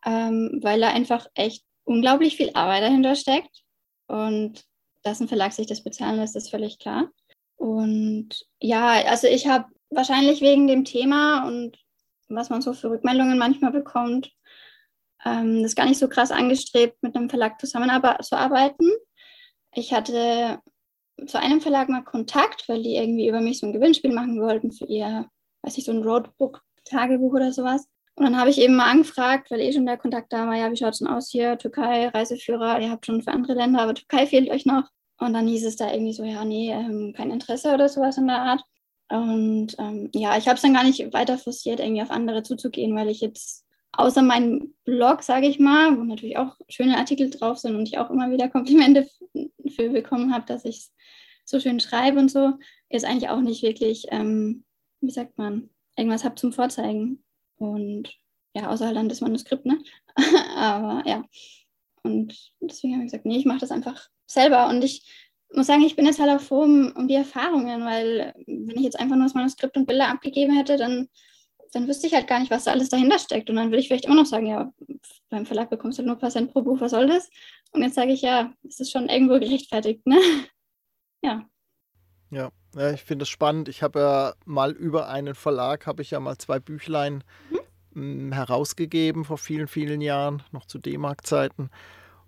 [0.05, 3.63] ähm, weil da einfach echt unglaublich viel Arbeit dahinter steckt.
[4.07, 4.65] Und
[5.03, 7.11] dass ein Verlag sich das bezahlen lässt, ist völlig klar.
[7.57, 8.29] Und
[8.61, 11.77] ja, also ich habe wahrscheinlich wegen dem Thema und
[12.29, 14.31] was man so für Rückmeldungen manchmal bekommt,
[15.25, 18.91] ähm, das gar nicht so krass angestrebt, mit einem Verlag zusammenzuarbeiten.
[19.73, 20.61] Ich hatte
[21.27, 24.73] zu einem Verlag mal Kontakt, weil die irgendwie über mich so ein Gewinnspiel machen wollten
[24.73, 25.27] für ihr,
[25.63, 27.87] weiß ich, so ein Roadbook-Tagebuch oder sowas.
[28.17, 30.71] Und dann habe ich eben mal angefragt, weil eh schon der Kontakt da war, ja,
[30.71, 31.59] wie schaut es denn aus hier?
[31.59, 34.85] Türkei, Reiseführer, ihr habt schon für andere Länder, aber Türkei fehlt euch noch.
[35.19, 38.27] Und dann hieß es da irgendwie so, ja, nee, ähm, kein Interesse oder sowas in
[38.27, 38.63] der Art.
[39.09, 42.95] Und ähm, ja, ich habe es dann gar nicht weiter forciert, irgendwie auf andere zuzugehen,
[42.97, 43.66] weil ich jetzt
[43.99, 47.99] außer meinem Blog, sage ich mal, wo natürlich auch schöne Artikel drauf sind und ich
[47.99, 49.09] auch immer wieder Komplimente
[49.75, 50.93] für bekommen habe, dass ich es
[51.45, 52.55] so schön schreibe und so,
[52.89, 54.65] ist eigentlich auch nicht wirklich, ähm,
[55.01, 57.25] wie sagt man, irgendwas habe zum Vorzeigen.
[57.57, 58.17] Und
[58.55, 59.79] ja, außer halt dann das Manuskript, ne?
[60.57, 61.25] Aber ja.
[62.03, 64.69] Und deswegen habe ich gesagt, nee, ich mache das einfach selber.
[64.69, 65.05] Und ich
[65.53, 68.83] muss sagen, ich bin jetzt halt auch froh um, um die Erfahrungen, weil wenn ich
[68.83, 71.09] jetzt einfach nur das Manuskript und Bilder abgegeben hätte, dann
[71.73, 73.51] dann wüsste ich halt gar nicht, was da alles dahinter steckt.
[73.51, 74.73] Und dann würde ich vielleicht immer noch sagen, ja,
[75.31, 77.29] beim Verlag bekommst du nur ein paar Cent pro Buch, was soll das?
[77.73, 80.17] Und jetzt sage ich, ja, es ist schon irgendwo gerechtfertigt, ne?
[81.23, 81.49] Ja.
[82.31, 83.69] Ja, ja ich finde es spannend.
[83.69, 87.25] Ich habe ja mal über einen Verlag, habe ich ja mal zwei Büchlein
[87.95, 88.33] mhm.
[88.33, 91.71] herausgegeben vor vielen, vielen Jahren, noch zu D-Mark-Zeiten.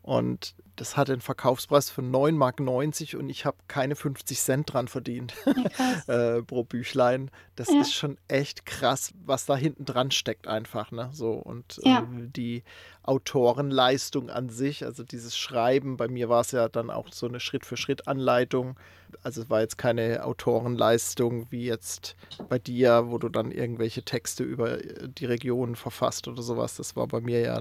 [0.08, 4.88] Und das hat einen Verkaufspreis von 9,90 Mark und ich habe keine 50 Cent dran
[4.88, 5.34] verdient
[6.06, 7.30] äh, pro Büchlein.
[7.56, 7.82] Das ja.
[7.82, 10.92] ist schon echt krass, was da hinten dran steckt einfach.
[10.92, 11.10] Ne?
[11.12, 11.98] So, und ja.
[11.98, 12.62] äh, die
[13.02, 17.38] Autorenleistung an sich, also dieses Schreiben, bei mir war es ja dann auch so eine
[17.38, 18.80] Schritt-für-Schritt-Anleitung.
[19.22, 22.16] Also es war jetzt keine Autorenleistung wie jetzt
[22.48, 26.76] bei dir, wo du dann irgendwelche Texte über äh, die Region verfasst oder sowas.
[26.76, 27.60] Das war bei mir ja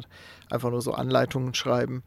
[0.49, 2.05] einfach nur so Anleitungen schreiben.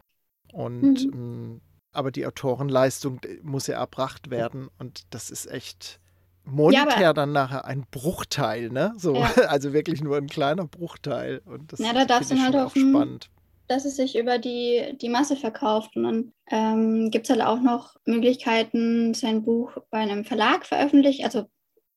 [0.53, 1.61] Und mhm.
[1.93, 5.99] Aber die Autorenleistung muss ja erbracht werden und das ist echt
[6.45, 8.95] monetär ja, dann nachher ein Bruchteil, ne?
[8.97, 9.31] So, ja.
[9.49, 11.43] also wirklich nur ein kleiner Bruchteil.
[11.45, 13.31] Und das ja, da darfst du halt auch spannend.
[13.67, 15.97] Dass es sich über die, die Masse verkauft.
[15.97, 21.25] Und dann ähm, gibt es halt auch noch Möglichkeiten, sein Buch bei einem Verlag veröffentlicht,
[21.25, 21.47] also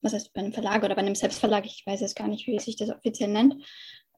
[0.01, 2.59] was heißt bei einem Verlag oder bei einem Selbstverlag, ich weiß jetzt gar nicht, wie
[2.59, 3.55] sich das offiziell nennt,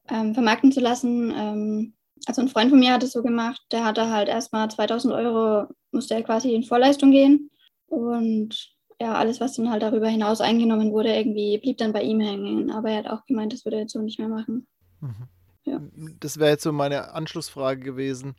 [0.10, 1.32] ähm, vermarkten zu lassen.
[1.36, 1.94] Ähm,
[2.26, 5.68] also ein Freund von mir hat es so gemacht, der hatte halt erstmal 2000 Euro,
[5.92, 7.50] musste er quasi in Vorleistung gehen
[7.88, 12.20] und ja, alles, was dann halt darüber hinaus eingenommen wurde, irgendwie blieb dann bei ihm
[12.20, 12.72] hängen.
[12.72, 14.68] Aber er hat auch gemeint, das würde er jetzt so nicht mehr machen.
[15.02, 15.28] Mhm.
[15.66, 15.82] Ja.
[16.20, 18.36] Das wäre jetzt so meine Anschlussfrage gewesen.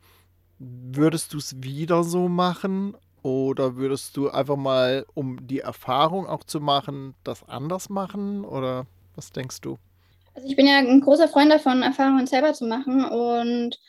[0.59, 6.43] Würdest du es wieder so machen oder würdest du einfach mal, um die Erfahrung auch
[6.43, 8.43] zu machen, das anders machen?
[8.43, 9.77] Oder was denkst du?
[10.37, 13.03] Also ich bin ja ein großer Freund davon, Erfahrungen selber zu machen.
[13.03, 13.79] Und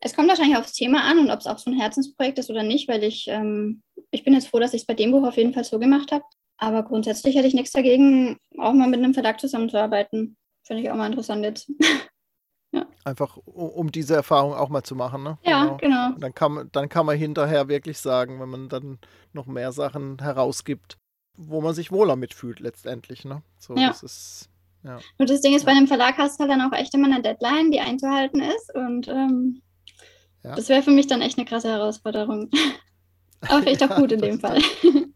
[0.00, 2.62] es kommt wahrscheinlich aufs Thema an und ob es auch so ein Herzensprojekt ist oder
[2.62, 5.36] nicht, weil ich, ähm, ich bin jetzt froh, dass ich es bei dem Buch auf
[5.36, 6.24] jeden Fall so gemacht habe.
[6.56, 10.38] Aber grundsätzlich hätte ich nichts dagegen, auch mal mit einem Verlag zusammenzuarbeiten.
[10.66, 11.70] Finde ich auch mal interessant jetzt.
[12.72, 12.86] ja.
[13.04, 15.36] Einfach um diese Erfahrung auch mal zu machen, ne?
[15.44, 15.76] Ja, genau.
[15.76, 16.18] genau.
[16.18, 18.98] Dann, kann, dann kann man hinterher wirklich sagen, wenn man dann
[19.34, 20.96] noch mehr Sachen herausgibt,
[21.36, 23.42] wo man sich wohler mitfühlt letztendlich, ne?
[23.58, 23.88] So, ja.
[23.88, 24.48] das ist
[24.84, 24.98] ja.
[25.18, 27.22] Und das Ding ist, bei einem Verlag hast du halt dann auch echt immer eine
[27.22, 28.74] Deadline, die einzuhalten ist.
[28.74, 29.62] Und ähm,
[30.44, 30.54] ja.
[30.54, 32.50] das wäre für mich dann echt eine krasse Herausforderung.
[33.40, 34.60] Aber vielleicht auch gut in dem Fall.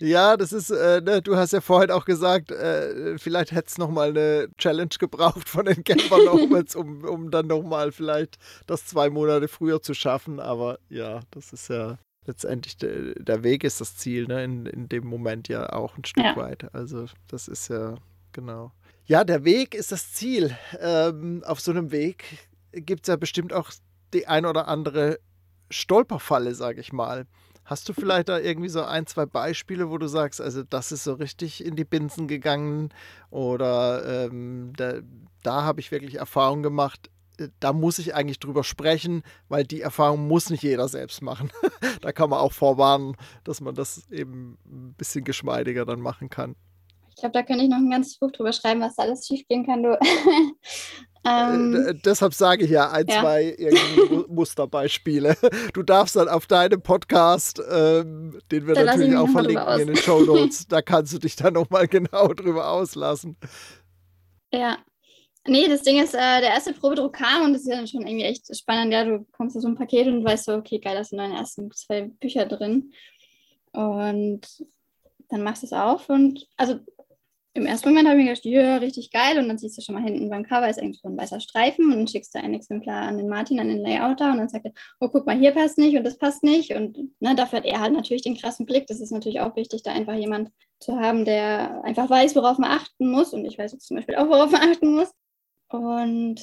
[0.00, 3.78] Ja, das ist, äh, ne, du hast ja vorhin auch gesagt, äh, vielleicht hätte es
[3.78, 9.08] nochmal eine Challenge gebraucht von den Camper Nomads, um, um dann nochmal vielleicht das zwei
[9.08, 10.40] Monate früher zu schaffen.
[10.40, 14.44] Aber ja, das ist ja letztendlich de, der Weg ist das Ziel, ne?
[14.44, 16.36] in, in dem Moment ja auch ein Stück ja.
[16.36, 16.74] weit.
[16.74, 17.96] Also das ist ja
[18.34, 18.72] genau.
[19.06, 20.56] Ja, der Weg ist das Ziel.
[20.78, 22.24] Ähm, auf so einem Weg
[22.72, 23.70] gibt es ja bestimmt auch
[24.12, 25.18] die ein oder andere
[25.70, 27.26] Stolperfalle, sage ich mal.
[27.64, 31.04] Hast du vielleicht da irgendwie so ein, zwei Beispiele, wo du sagst, also das ist
[31.04, 32.90] so richtig in die Binsen gegangen
[33.30, 35.00] oder ähm, da,
[35.42, 39.80] da habe ich wirklich Erfahrung gemacht, äh, da muss ich eigentlich drüber sprechen, weil die
[39.80, 41.50] Erfahrung muss nicht jeder selbst machen.
[42.02, 46.56] da kann man auch vorwarnen, dass man das eben ein bisschen geschmeidiger dann machen kann.
[47.14, 49.64] Ich glaube, da könnte ich noch ein ganzes Buch drüber schreiben, was da alles schiefgehen
[49.64, 49.96] kann, du.
[51.24, 53.20] ähm, äh, deshalb sage ich ja ein, ja.
[53.20, 53.56] zwei
[54.28, 55.36] Musterbeispiele.
[55.72, 59.96] Du darfst dann auf deinem Podcast, ähm, den wir da natürlich auch verlinken in den
[59.96, 63.36] Show Notes, da kannst du dich dann nochmal genau drüber auslassen.
[64.52, 64.78] Ja.
[65.46, 68.04] Nee, das Ding ist, äh, der erste Probedruck kam und das ist ja dann schon
[68.04, 68.92] irgendwie echt spannend.
[68.92, 71.36] Ja, du kommst in so ein Paket und weißt so, okay, geil, da sind deine
[71.36, 72.92] ersten zwei Bücher drin.
[73.72, 74.40] Und
[75.28, 76.78] dann machst du es auf und also
[77.56, 79.38] im ersten Moment habe ich mir gedacht, ja, richtig geil.
[79.38, 81.86] Und dann siehst du schon mal hinten beim Cover ist irgendwie so ein weißer Streifen
[81.86, 84.66] und dann schickst du ein Exemplar an den Martin, an den Layouter und dann sagt
[84.66, 86.72] er, oh, guck mal, hier passt nicht und das passt nicht.
[86.74, 88.88] Und ne, dafür hat er halt natürlich den krassen Blick.
[88.88, 92.72] Das ist natürlich auch wichtig, da einfach jemand zu haben, der einfach weiß, worauf man
[92.72, 93.32] achten muss.
[93.32, 95.12] Und ich weiß jetzt zum Beispiel auch, worauf man achten muss.
[95.68, 96.40] Und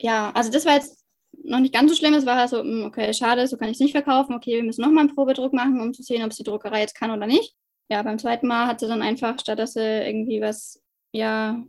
[0.00, 1.04] ja, also das war jetzt
[1.44, 2.14] noch nicht ganz so schlimm.
[2.14, 4.34] Es war halt so, hm, okay, schade, so kann ich es nicht verkaufen.
[4.34, 6.96] Okay, wir müssen nochmal einen Probedruck machen, um zu sehen, ob es die Druckerei jetzt
[6.96, 7.54] kann oder nicht
[7.90, 10.80] ja, beim zweiten Mal hat sie dann einfach, statt dass sie irgendwie was,
[11.12, 11.62] ja,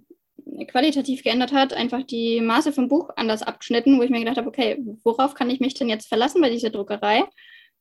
[0.67, 4.47] qualitativ geändert hat, einfach die Maße vom Buch anders abgeschnitten, wo ich mir gedacht habe,
[4.47, 7.23] okay, worauf kann ich mich denn jetzt verlassen bei dieser Druckerei?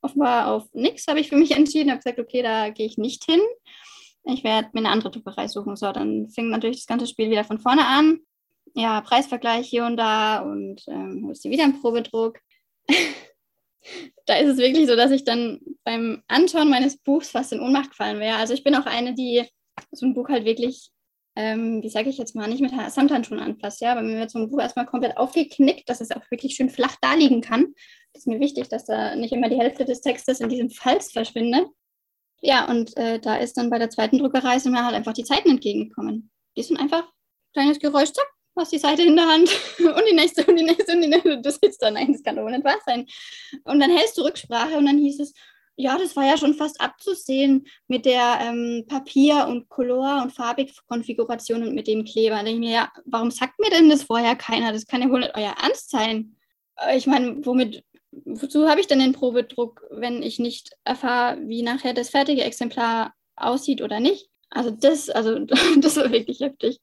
[0.02, 3.24] Offenbar auf nichts habe ich für mich entschieden, habe gesagt, okay, da gehe ich nicht
[3.24, 3.40] hin.
[4.24, 5.76] Ich werde mir eine andere Druckerei suchen.
[5.76, 8.20] So, dann fing natürlich das ganze Spiel wieder von vorne an.
[8.74, 12.38] Ja, Preisvergleich hier und da und ähm, dir wieder einen Probedruck.
[14.30, 17.90] da ist es wirklich so, dass ich dann beim Anschauen meines Buchs fast in Ohnmacht
[17.90, 18.36] gefallen wäre.
[18.36, 19.44] Also ich bin auch eine, die
[19.90, 20.90] so ein Buch halt wirklich,
[21.34, 23.80] ähm, wie sage ich jetzt mal, nicht mit Samthandschuhen anfasst.
[23.80, 26.70] Ja, aber mir wird so ein Buch erstmal komplett aufgeknickt, dass es auch wirklich schön
[26.70, 27.74] flach da liegen kann.
[28.12, 31.10] Das ist mir wichtig, dass da nicht immer die Hälfte des Textes in diesem Falz
[31.10, 31.66] verschwindet.
[32.40, 35.24] Ja, und äh, da ist dann bei der zweiten Druckerei sind mir halt einfach die
[35.24, 36.30] Zeiten entgegengekommen.
[36.56, 37.10] Die sind einfach
[37.52, 40.92] kleines Geräusch, zack, hast die Seite in der Hand und die nächste und die nächste
[40.92, 41.40] und die nächste.
[41.40, 43.06] Du sitzt da, nein, das kann doch nicht wahr sein.
[43.64, 45.32] Und dann hältst du Rücksprache und dann hieß es,
[45.76, 51.62] ja, das war ja schon fast abzusehen mit der ähm, Papier- und Color- und Farbigkonfiguration
[51.62, 52.36] und mit dem Kleber.
[52.36, 54.72] Da denke ich mir, ja, warum sagt mir denn das vorher keiner?
[54.72, 56.36] Das kann ja wohl nicht euer Ernst sein.
[56.76, 61.62] Äh, ich meine, womit, wozu habe ich denn den Probedruck, wenn ich nicht erfahre, wie
[61.62, 64.28] nachher das fertige Exemplar aussieht oder nicht?
[64.50, 65.38] Also das, also
[65.78, 66.78] das war wirklich heftig.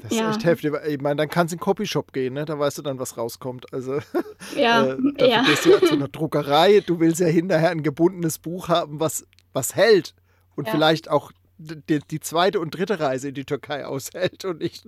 [0.00, 0.30] Das ist ja.
[0.30, 0.72] echt heftig.
[0.86, 2.44] Ich meine, dann kannst du in den Copyshop gehen, ne?
[2.44, 3.72] da weißt du dann, was rauskommt.
[3.72, 3.98] Also,
[4.56, 5.42] ja, äh, ja.
[5.42, 6.80] bist du ja zu einer Druckerei.
[6.86, 10.14] Du willst ja hinterher ein gebundenes Buch haben, was, was hält
[10.54, 10.72] und ja.
[10.72, 14.84] vielleicht auch die, die, zweite und dritte Reise in die Türkei aushält und nicht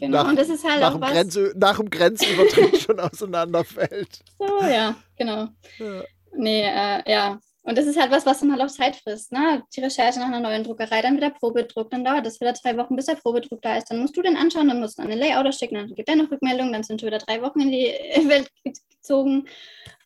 [0.00, 0.22] genau.
[0.24, 4.24] nach, und das ist halt nach, auch dem, Grenz, nach dem Grenzübertritt schon auseinanderfällt.
[4.38, 5.48] So, ja, genau.
[5.78, 6.02] Ja.
[6.36, 7.38] Nee, äh, ja.
[7.64, 9.32] Und das ist halt was, was dann halt auch Zeit frisst.
[9.32, 9.62] Ne?
[9.74, 12.94] Die Recherche nach einer neuen Druckerei, dann wieder Probedruck, dann dauert das wieder zwei Wochen,
[12.94, 13.90] bis der Probedruck da ist.
[13.90, 16.30] Dann musst du den anschauen, dann musst du eine Layouter schicken, dann gibt er noch
[16.30, 17.86] Rückmeldung, dann sind wir wieder drei Wochen in die
[18.28, 19.48] Welt gezogen.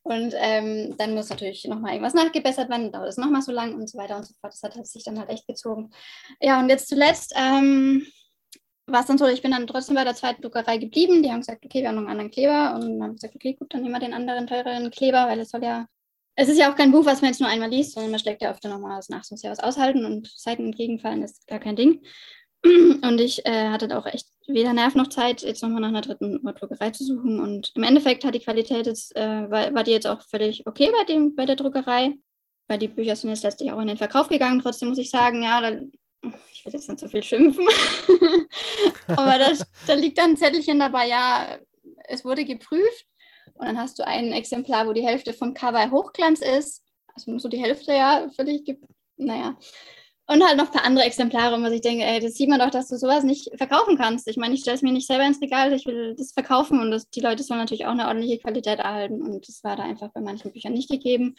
[0.05, 3.75] Und ähm, dann muss natürlich nochmal irgendwas nachgebessert werden, dann dauert es nochmal so lang
[3.75, 4.55] und so weiter und so fort.
[4.55, 5.91] Das hat sich dann halt echt gezogen.
[6.41, 8.07] Ja, und jetzt zuletzt ähm,
[8.87, 11.23] war es dann so, ich bin dann trotzdem bei der zweiten Druckerei geblieben.
[11.23, 12.75] Die haben gesagt, okay, wir haben noch einen anderen Kleber.
[12.75, 15.51] Und dann haben gesagt, okay, gut, dann nehmen wir den anderen teureren Kleber, weil es
[15.51, 15.87] soll ja
[16.41, 18.43] es ist ja auch kein Buch, was man jetzt nur einmal liest, sondern man schlägt
[18.43, 19.23] ja öfter nochmal was nach.
[19.23, 22.01] Es muss ja was aushalten und Seiten entgegenfallen ist gar kein Ding.
[22.65, 26.41] Und ich äh, hatte auch echt weder Nerv noch Zeit, jetzt nochmal nach einer dritten
[26.43, 27.41] Druckerei zu suchen.
[27.41, 30.91] Und im Endeffekt hat die Qualität jetzt, äh, war, war, die jetzt auch völlig okay
[30.93, 32.15] bei, dem, bei der Druckerei,
[32.69, 34.61] weil die Bücher sind jetzt letztlich auch in den Verkauf gegangen.
[34.61, 35.71] Trotzdem muss ich sagen, ja, da,
[36.53, 37.67] ich will jetzt nicht so viel schimpfen,
[39.09, 39.53] aber da,
[39.89, 41.59] da liegt dann ein Zettelchen dabei, ja,
[42.09, 43.07] es wurde geprüft
[43.59, 46.85] und dann hast du ein Exemplar, wo die Hälfte vom Cover Hochglanz ist.
[47.15, 48.79] Also nur so die Hälfte, ja, völlig,
[49.17, 49.57] naja.
[50.31, 52.71] Und halt noch ein paar andere Exemplare, wo ich denke, ey, das sieht man doch,
[52.71, 54.29] dass du sowas nicht verkaufen kannst.
[54.29, 56.91] Ich meine, ich stelle es mir nicht selber ins Regal, ich will das verkaufen und
[56.91, 59.23] das, die Leute sollen natürlich auch eine ordentliche Qualität erhalten.
[59.23, 61.35] Und das war da einfach bei manchen Büchern nicht gegeben.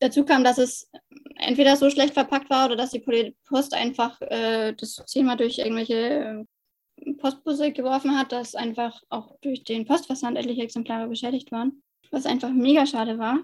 [0.00, 0.90] Dazu kam, dass es
[1.36, 6.46] entweder so schlecht verpackt war oder dass die Post einfach äh, das zehnmal durch irgendwelche
[7.18, 12.50] Postbusse geworfen hat, dass einfach auch durch den Postversand etliche Exemplare beschädigt waren, was einfach
[12.50, 13.40] mega schade war.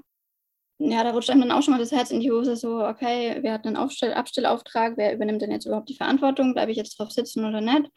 [0.79, 3.41] Ja, da rutscht einem dann auch schon mal das Herz in die Hose, so, okay,
[3.43, 6.99] wir hatten einen Aufstell Abstellauftrag, wer übernimmt denn jetzt überhaupt die Verantwortung, bleibe ich jetzt
[6.99, 7.89] drauf sitzen oder nicht?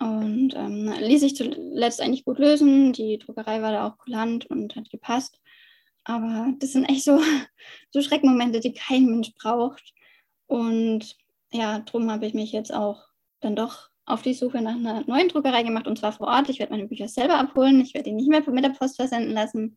[0.00, 4.74] Und ähm, ließ sich zuletzt eigentlich gut lösen, die Druckerei war da auch kulant und
[4.74, 5.38] hat gepasst.
[6.04, 7.20] Aber das sind echt so,
[7.90, 9.92] so Schreckmomente, die kein Mensch braucht.
[10.46, 11.16] Und
[11.52, 13.04] ja, darum habe ich mich jetzt auch
[13.40, 16.48] dann doch auf die Suche nach einer neuen Druckerei gemacht und zwar vor Ort.
[16.48, 17.80] Ich werde meine Bücher selber abholen.
[17.80, 19.76] Ich werde die nicht mehr mit der Post versenden lassen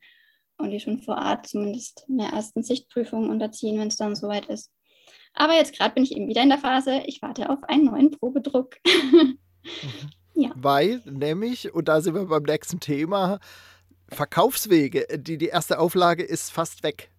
[0.57, 4.71] und die schon vor Ort zumindest einer ersten Sichtprüfung unterziehen, wenn es dann soweit ist.
[5.33, 8.11] Aber jetzt gerade bin ich eben wieder in der Phase, ich warte auf einen neuen
[8.11, 8.75] Probedruck.
[10.33, 10.51] ja.
[10.55, 13.39] Weil, nämlich, und da sind wir beim nächsten Thema,
[14.09, 15.05] Verkaufswege.
[15.17, 17.11] Die, die erste Auflage ist fast weg.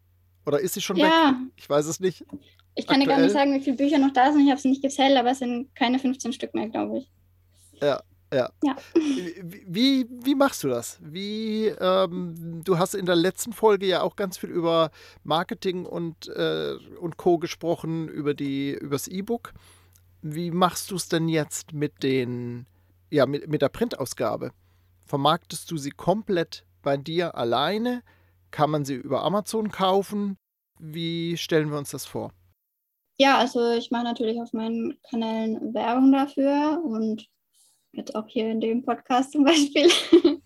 [0.46, 1.06] Oder ist sie schon ja.
[1.06, 1.52] weg?
[1.56, 2.24] Ich weiß es nicht.
[2.78, 4.44] Ich kann dir gar nicht sagen, wie viele Bücher noch da sind.
[4.44, 7.10] Ich habe sie nicht gezählt, aber es sind keine 15 Stück mehr, glaube ich.
[7.82, 8.00] Ja,
[8.32, 8.50] ja.
[8.62, 8.76] ja.
[8.94, 10.96] Wie, wie machst du das?
[11.02, 14.92] Wie, ähm, du hast in der letzten Folge ja auch ganz viel über
[15.24, 17.38] Marketing und, äh, und Co.
[17.38, 19.54] gesprochen, über die, übers E-Book.
[20.22, 22.66] Wie machst du es denn jetzt mit den,
[23.10, 24.52] ja, mit, mit der Printausgabe?
[25.04, 28.04] Vermarktest du sie komplett bei dir alleine?
[28.52, 30.36] Kann man sie über Amazon kaufen?
[30.78, 32.32] Wie stellen wir uns das vor?
[33.18, 37.26] Ja, also ich mache natürlich auf meinen Kanälen Werbung dafür und
[37.92, 39.90] jetzt auch hier in dem Podcast zum Beispiel.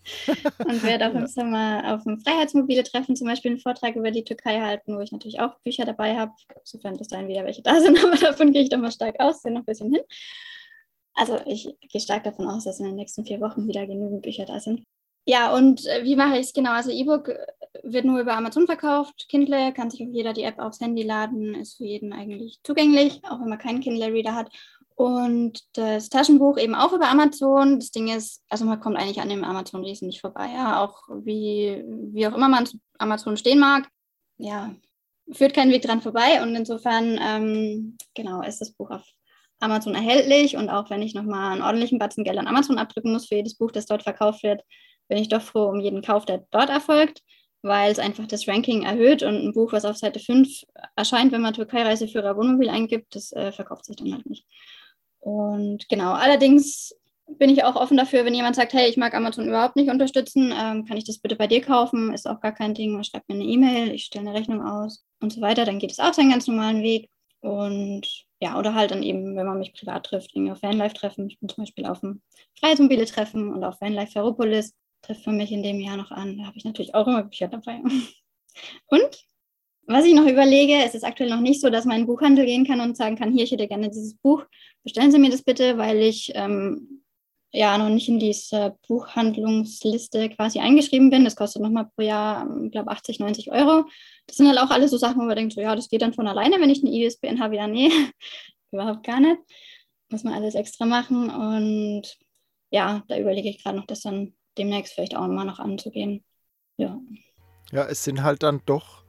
[0.67, 4.61] und werde auch im Sommer auf dem Freiheitsmobile-Treffen zum Beispiel einen Vortrag über die Türkei
[4.61, 6.33] halten, wo ich natürlich auch Bücher dabei habe,
[6.65, 9.43] sofern bis dahin wieder welche da sind, aber davon gehe ich doch mal stark aus,
[9.43, 10.03] sind noch ein bisschen hin.
[11.15, 14.47] Also ich gehe stark davon aus, dass in den nächsten vier Wochen wieder genügend Bücher
[14.47, 14.83] da sind.
[15.27, 16.73] Ja, und äh, wie mache ich es genau?
[16.73, 17.31] Also E-Book
[17.83, 19.27] wird nur über Amazon verkauft.
[19.29, 23.41] Kindle kann sich jeder die App aufs Handy laden, ist für jeden eigentlich zugänglich, auch
[23.41, 24.51] wenn man keinen Kindle-Reader hat.
[24.95, 27.79] Und das Taschenbuch eben auch über Amazon.
[27.79, 30.51] Das Ding ist, also man kommt eigentlich an dem Amazon-Riesen nicht vorbei.
[30.53, 31.83] Ja, auch wie,
[32.13, 33.89] wie auch immer man zu Amazon stehen mag.
[34.37, 34.75] Ja,
[35.31, 36.43] führt keinen Weg dran vorbei.
[36.43, 39.03] Und insofern, ähm, genau, ist das Buch auf
[39.61, 40.57] Amazon erhältlich.
[40.57, 43.57] Und auch wenn ich nochmal einen ordentlichen Batzen Geld an Amazon abdrücken muss für jedes
[43.57, 44.63] Buch, das dort verkauft wird,
[45.09, 47.23] bin ich doch froh um jeden Kauf, der dort erfolgt,
[47.62, 50.64] weil es einfach das Ranking erhöht und ein Buch, was auf Seite 5
[50.96, 54.46] erscheint, wenn man Türkei-Reiseführer Wohnmobil eingibt, das äh, verkauft sich dann halt nicht.
[55.20, 56.94] Und genau, allerdings
[57.38, 60.53] bin ich auch offen dafür, wenn jemand sagt, hey, ich mag Amazon überhaupt nicht unterstützen,
[60.57, 62.12] ähm, kann ich das bitte bei dir kaufen?
[62.12, 62.92] Ist auch gar kein Ding.
[62.92, 65.64] Man schreibt mir eine E-Mail, ich stelle eine Rechnung aus und so weiter.
[65.64, 67.09] Dann geht es auch seinen ganz normalen Weg.
[67.40, 71.29] Und ja, oder halt dann eben, wenn man mich privat trifft, irgendwie auf Vanlife-Treffen.
[71.29, 72.22] Ich bin zum Beispiel auf dem
[72.59, 76.38] Freiheitsmobile-Treffen und auf Vanlife Ferropolis trifft mich in dem Jahr noch an.
[76.38, 77.81] Da habe ich natürlich auch immer Bücher dabei.
[78.87, 79.25] Und
[79.87, 82.47] was ich noch überlege, es ist aktuell noch nicht so, dass man in den Buchhandel
[82.47, 84.45] gehen kann und sagen kann, hier, ich hätte gerne dieses Buch,
[84.85, 87.03] bestellen Sie mir das bitte, weil ich ähm,
[87.53, 91.25] ja noch nicht in diese Buchhandlungsliste quasi eingeschrieben bin.
[91.25, 93.85] Das kostet nochmal pro Jahr, ich glaube, 80, 90 Euro.
[94.27, 96.15] Das sind halt auch alles so Sachen, wo man denkt, so, ja, das geht dann
[96.15, 97.57] von alleine, wenn ich eine ISBN habe.
[97.57, 97.90] Ja, nee,
[98.73, 99.38] überhaupt gar nicht.
[100.11, 101.29] Muss man alles extra machen.
[101.29, 102.17] Und
[102.71, 106.25] ja, da überlege ich gerade noch, das dann demnächst vielleicht auch mal noch anzugehen.
[106.77, 106.98] Ja.
[107.71, 109.03] Ja, es sind halt dann doch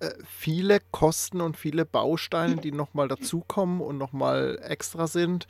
[0.00, 5.46] äh, viele Kosten und viele Bausteine, die nochmal dazukommen und nochmal extra sind,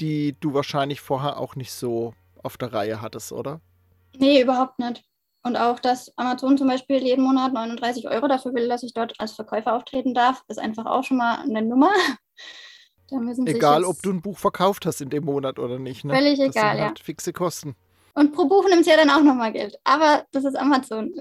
[0.00, 3.60] die du wahrscheinlich vorher auch nicht so auf der Reihe hattest, oder?
[4.16, 5.04] Nee, überhaupt nicht.
[5.44, 9.18] Und auch, dass Amazon zum Beispiel jeden Monat 39 Euro dafür will, dass ich dort
[9.18, 11.90] als Verkäufer auftreten darf, ist einfach auch schon mal eine Nummer.
[13.46, 16.04] egal, ob du ein Buch verkauft hast in dem Monat oder nicht.
[16.04, 16.14] Ne?
[16.14, 17.04] Völlig das egal, sind halt ja.
[17.04, 17.74] Fixe Kosten.
[18.14, 19.78] Und pro Buch nimmt es ja dann auch nochmal Geld.
[19.84, 21.14] Aber das ist Amazon.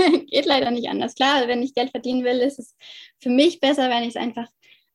[0.00, 1.14] Es geht leider nicht anders.
[1.16, 2.76] Klar, wenn ich Geld verdienen will, ist es
[3.18, 4.46] für mich besser, wenn ich es einfach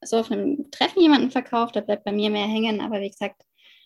[0.01, 1.73] so auf einem Treffen jemanden verkaufe.
[1.73, 2.79] Da bleibt bei mir mehr hängen.
[2.79, 3.41] Aber wie gesagt,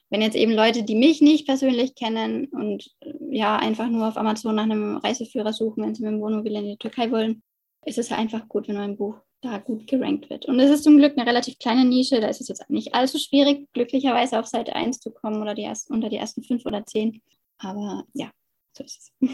[0.10, 2.92] wenn jetzt eben Leute, die mich nicht persönlich kennen und
[3.32, 6.66] ja einfach nur auf Amazon nach einem Reiseführer suchen, wenn sie mit dem Wohnmobil in
[6.66, 7.42] die Türkei wollen,
[7.86, 10.46] ist es einfach gut, wenn mein Buch da gut gerankt wird.
[10.46, 13.20] Und es ist zum Glück eine relativ kleine Nische, da ist es jetzt nicht allzu
[13.20, 16.86] schwierig, glücklicherweise auf Seite 1 zu kommen oder die ersten, unter die ersten fünf oder
[16.86, 17.22] zehn.
[17.60, 18.32] Aber ja,
[18.74, 19.28] so ist es.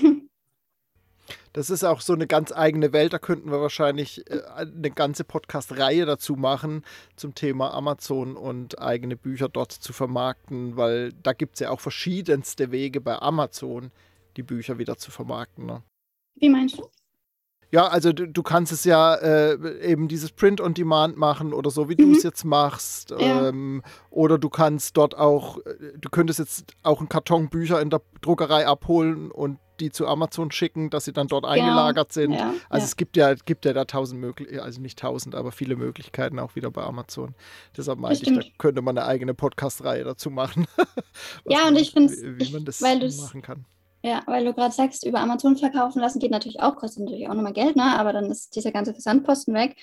[1.54, 3.14] Das ist auch so eine ganz eigene Welt.
[3.14, 6.84] Da könnten wir wahrscheinlich äh, eine ganze Podcast-Reihe dazu machen
[7.16, 11.80] zum Thema Amazon und eigene Bücher dort zu vermarkten, weil da gibt es ja auch
[11.80, 13.92] verschiedenste Wege bei Amazon,
[14.36, 15.66] die Bücher wieder zu vermarkten.
[15.66, 15.84] Ne?
[16.36, 16.90] Wie meinst du?
[17.74, 21.72] Ja, also du, du kannst es ja äh, eben dieses Print on Demand machen oder
[21.72, 22.12] so, wie mhm.
[22.12, 23.10] du es jetzt machst.
[23.10, 23.50] Ja.
[23.50, 27.90] Ähm, oder du kannst dort auch, äh, du könntest jetzt auch einen Karton Bücher in
[27.90, 31.54] der Druckerei abholen und die zu Amazon schicken, dass sie dann dort genau.
[31.54, 32.34] eingelagert sind.
[32.34, 32.86] Ja, also ja.
[32.86, 36.56] es gibt ja, gibt ja da tausend Möglichkeiten, also nicht tausend, aber viele Möglichkeiten auch
[36.56, 37.34] wieder bei Amazon.
[37.76, 40.68] Deshalb meinte ich, da könnte man eine eigene Podcast-Reihe dazu machen.
[41.50, 43.66] ja, und ich finde es, wie man das weil machen kann.
[44.04, 47.34] Ja, weil du gerade sagst, über Amazon verkaufen lassen geht natürlich auch, kostet natürlich auch
[47.34, 47.98] nochmal Geld, ne?
[47.98, 49.78] aber dann ist dieser ganze Versandposten weg.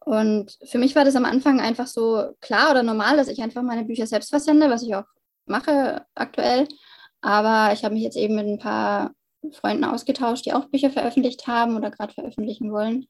[0.00, 3.62] Und für mich war das am Anfang einfach so klar oder normal, dass ich einfach
[3.62, 5.04] meine Bücher selbst versende, was ich auch
[5.44, 6.66] mache aktuell.
[7.20, 9.12] Aber ich habe mich jetzt eben mit ein paar
[9.52, 13.06] Freunden ausgetauscht, die auch Bücher veröffentlicht haben oder gerade veröffentlichen wollen.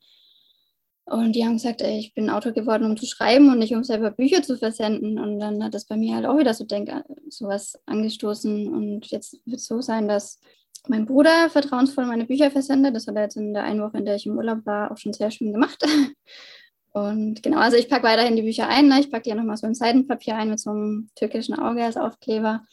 [1.10, 3.82] Und die haben gesagt, ey, ich bin Autor geworden, um zu schreiben und nicht um
[3.82, 5.18] selber Bücher zu versenden.
[5.18, 6.90] Und dann hat das bei mir halt auch wieder so denk
[7.30, 8.68] sowas angestoßen.
[8.68, 10.38] Und jetzt wird es so sein, dass
[10.86, 12.94] mein Bruder vertrauensvoll meine Bücher versendet.
[12.94, 14.98] Das hat er jetzt in der einen Woche, in der ich im Urlaub war, auch
[14.98, 15.82] schon sehr schön gemacht.
[16.92, 18.88] Und genau, also ich packe weiterhin die Bücher ein.
[18.88, 19.00] Ne?
[19.00, 21.96] Ich packe die ja nochmal so in Seidenpapier ein mit so einem türkischen Auge als
[21.96, 22.64] Aufkleber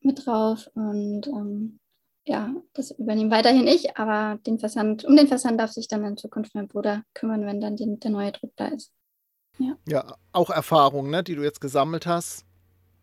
[0.00, 0.70] mit drauf.
[0.74, 1.78] Und ähm,
[2.26, 6.16] ja, das übernehme weiterhin ich, aber den Versand, um den Versand darf sich dann in
[6.16, 8.92] Zukunft mein Bruder kümmern, wenn dann die, der neue Druck da ist.
[9.58, 12.44] Ja, ja auch Erfahrungen, ne, die du jetzt gesammelt hast.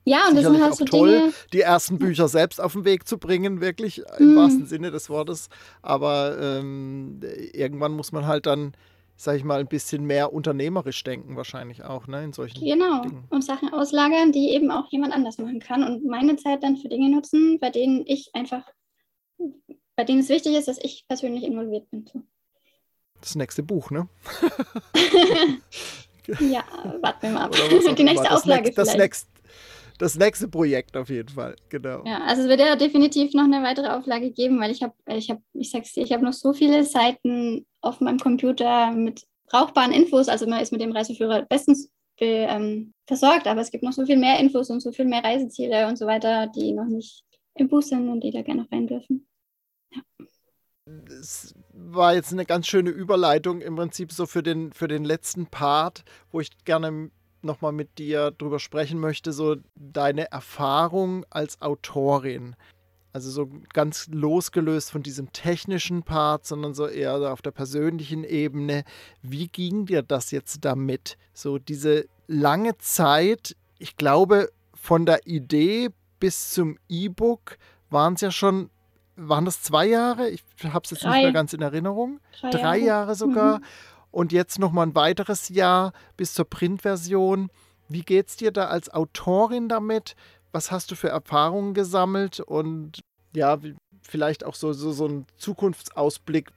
[0.05, 3.07] Ja, und das sind halt so toll, Dinge, die ersten Bücher selbst auf den Weg
[3.07, 4.36] zu bringen, wirklich im mm.
[4.36, 5.47] wahrsten Sinne des Wortes.
[5.82, 7.21] Aber ähm,
[7.53, 8.74] irgendwann muss man halt dann,
[9.15, 13.24] sag ich mal, ein bisschen mehr unternehmerisch denken, wahrscheinlich auch, ne, in solchen Genau, Dingen.
[13.30, 16.89] und Sachen auslagern, die eben auch jemand anders machen kann und meine Zeit dann für
[16.89, 18.65] Dinge nutzen, bei denen ich einfach
[19.95, 22.05] bei denen es wichtig ist, dass ich persönlich involviert bin.
[23.19, 24.09] Das nächste Buch, ne?
[26.39, 26.63] ja,
[27.01, 27.55] warten wir mal ab.
[27.97, 29.27] Die nächste das Auflage next, das, next,
[29.97, 32.03] das nächste Projekt auf jeden Fall, genau.
[32.05, 35.29] Ja, also es wird ja definitiv noch eine weitere Auflage geben, weil ich habe, ich
[35.29, 39.91] habe, ich sag's dir, ich habe noch so viele Seiten auf meinem Computer mit brauchbaren
[39.91, 40.27] Infos.
[40.27, 41.89] Also man ist mit dem Reiseführer bestens
[42.19, 45.23] be, ähm, versorgt, aber es gibt noch so viel mehr Infos und so viel mehr
[45.23, 47.23] Reiseziele und so weiter, die noch nicht
[47.55, 49.27] im Buch sind und die da gerne rein dürfen.
[50.85, 55.47] Das war jetzt eine ganz schöne Überleitung im Prinzip so für den, für den letzten
[55.47, 57.09] Part, wo ich gerne
[57.41, 62.55] nochmal mit dir drüber sprechen möchte, so deine Erfahrung als Autorin.
[63.11, 68.83] Also so ganz losgelöst von diesem technischen Part, sondern so eher auf der persönlichen Ebene.
[69.21, 71.17] Wie ging dir das jetzt damit?
[71.33, 75.89] So diese lange Zeit, ich glaube, von der Idee
[76.19, 77.57] bis zum E-Book
[77.89, 78.71] waren es ja schon
[79.16, 80.30] waren das zwei Jahre?
[80.30, 81.16] Ich habe es jetzt Drei.
[81.18, 82.20] nicht mehr ganz in Erinnerung.
[82.41, 82.80] Drei, Drei Jahre.
[82.80, 83.16] Jahre.
[83.16, 83.59] sogar.
[83.59, 83.64] Mhm.
[84.11, 87.49] Und jetzt nochmal ein weiteres Jahr bis zur Printversion.
[87.89, 90.16] Wie geht es dir da als Autorin damit?
[90.51, 92.39] Was hast du für Erfahrungen gesammelt?
[92.39, 93.01] Und
[93.36, 93.57] ja,
[94.03, 96.51] vielleicht auch so, so, so ein Zukunftsausblick.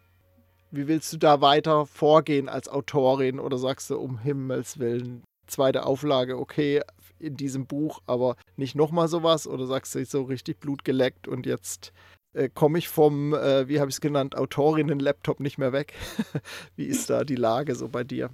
[0.70, 3.40] Wie willst du da weiter vorgehen als Autorin?
[3.40, 6.82] Oder sagst du, um Himmels Willen, zweite Auflage, okay,
[7.18, 9.46] in diesem Buch, aber nicht nochmal sowas?
[9.46, 11.92] Oder sagst du so richtig Blut geleckt und jetzt
[12.36, 15.94] äh, komme ich vom, äh, wie habe ich es genannt, Autorinnen-Laptop nicht mehr weg.
[16.76, 18.30] wie ist da die Lage so bei dir?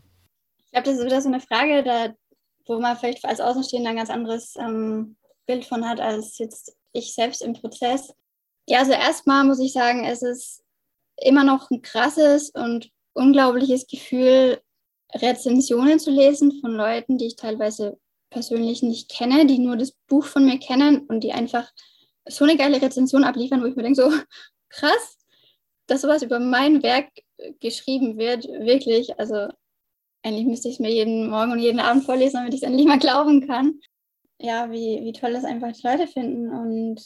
[0.65, 2.15] Ich glaube, das ist wieder so eine Frage, da,
[2.67, 7.15] wo man vielleicht als Außenstehender ein ganz anderes ähm, Bild von hat, als jetzt ich
[7.15, 8.13] selbst im Prozess.
[8.69, 10.65] Ja, also erstmal muss ich sagen, es ist
[11.17, 14.61] immer noch ein krasses und unglaubliches Gefühl,
[15.15, 17.99] Rezensionen zu lesen von Leuten, die ich teilweise
[18.31, 21.71] persönlich nicht kenne, die nur das Buch von mir kennen und die einfach
[22.29, 24.11] so eine geile Rezension abliefern, wo ich mir denke, so
[24.69, 25.19] krass,
[25.87, 27.09] dass sowas über mein Werk
[27.61, 29.19] geschrieben wird, wirklich.
[29.19, 29.49] Also
[30.23, 32.87] eigentlich müsste ich es mir jeden Morgen und jeden Abend vorlesen, damit ich es endlich
[32.87, 33.81] mal glauben kann.
[34.39, 36.49] Ja, wie, wie toll das einfach die Leute finden.
[36.51, 37.03] Und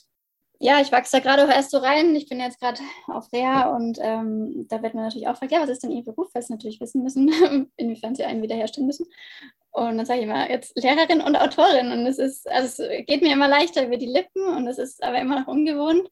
[0.58, 2.14] ja, ich wachse da gerade auch erst so rein.
[2.14, 5.60] Ich bin jetzt gerade auf Reha und ähm, da wird man natürlich auch gefragt, ja,
[5.60, 6.28] was ist denn Ihr Beruf?
[6.32, 7.28] Weil sie natürlich wissen müssen,
[7.76, 9.06] inwiefern sie einen wiederherstellen müssen.
[9.70, 11.92] Und dann sage ich immer, jetzt Lehrerin und Autorin.
[11.92, 15.02] Und es ist, also es geht mir immer leichter über die Lippen und es ist
[15.02, 16.08] aber immer noch ungewohnt.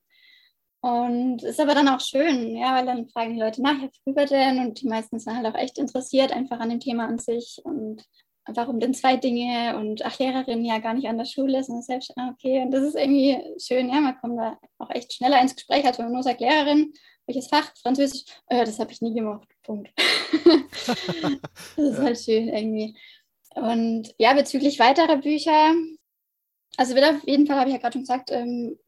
[0.81, 4.27] Und ist aber dann auch schön, ja, weil dann fragen die Leute nach, ja, worüber
[4.27, 4.59] denn?
[4.59, 7.63] Und die meisten sind halt auch echt interessiert, einfach an dem Thema an sich.
[7.65, 8.05] Und
[8.47, 12.13] warum denn zwei Dinge und ach, Lehrerin ja gar nicht an der Schule, sondern selbst,
[12.17, 15.55] ah, okay, und das ist irgendwie schön, ja, man kommt da auch echt schneller ins
[15.55, 16.93] Gespräch, als wenn man nur sagt, Lehrerin,
[17.27, 19.91] welches Fach, Französisch, oh ja, das habe ich nie gemacht, Punkt.
[20.87, 22.97] das ist halt schön irgendwie.
[23.55, 25.73] Und ja, bezüglich weiterer Bücher,
[26.77, 28.79] also wird auf jeden Fall, habe ich ja gerade schon gesagt, ähm,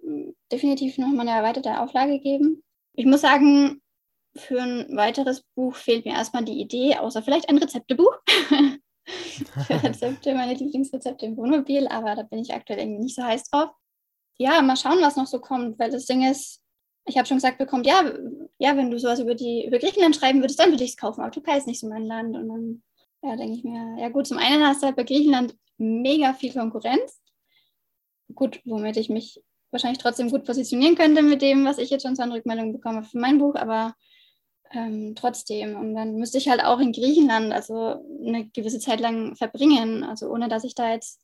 [0.52, 2.62] definitiv nochmal eine erweiterte Auflage geben.
[2.94, 3.80] Ich muss sagen,
[4.34, 8.14] für ein weiteres Buch fehlt mir erstmal die Idee, außer vielleicht ein Rezeptebuch.
[9.06, 13.44] für Rezepte, meine Lieblingsrezepte im Wohnmobil, aber da bin ich aktuell irgendwie nicht so heiß
[13.50, 13.70] drauf.
[14.38, 16.62] Ja, mal schauen, was noch so kommt, weil das Ding ist,
[17.06, 18.12] ich habe schon gesagt bekommen, ja,
[18.58, 21.20] ja, wenn du sowas über, die, über Griechenland schreiben würdest, dann würde ich es kaufen,
[21.20, 22.36] aber Türkei ist nicht so mein Land.
[22.36, 22.82] Und dann
[23.22, 26.52] ja, denke ich mir, ja gut, zum einen hast du halt bei Griechenland mega viel
[26.52, 27.20] Konkurrenz.
[28.34, 32.16] Gut, womit ich mich wahrscheinlich trotzdem gut positionieren könnte mit dem, was ich jetzt schon
[32.16, 33.94] so an Rückmeldungen bekomme für mein Buch, aber
[34.72, 35.76] ähm, trotzdem.
[35.76, 40.04] Und dann müsste ich halt auch in Griechenland also eine gewisse Zeit lang verbringen.
[40.04, 41.22] Also ohne dass ich da jetzt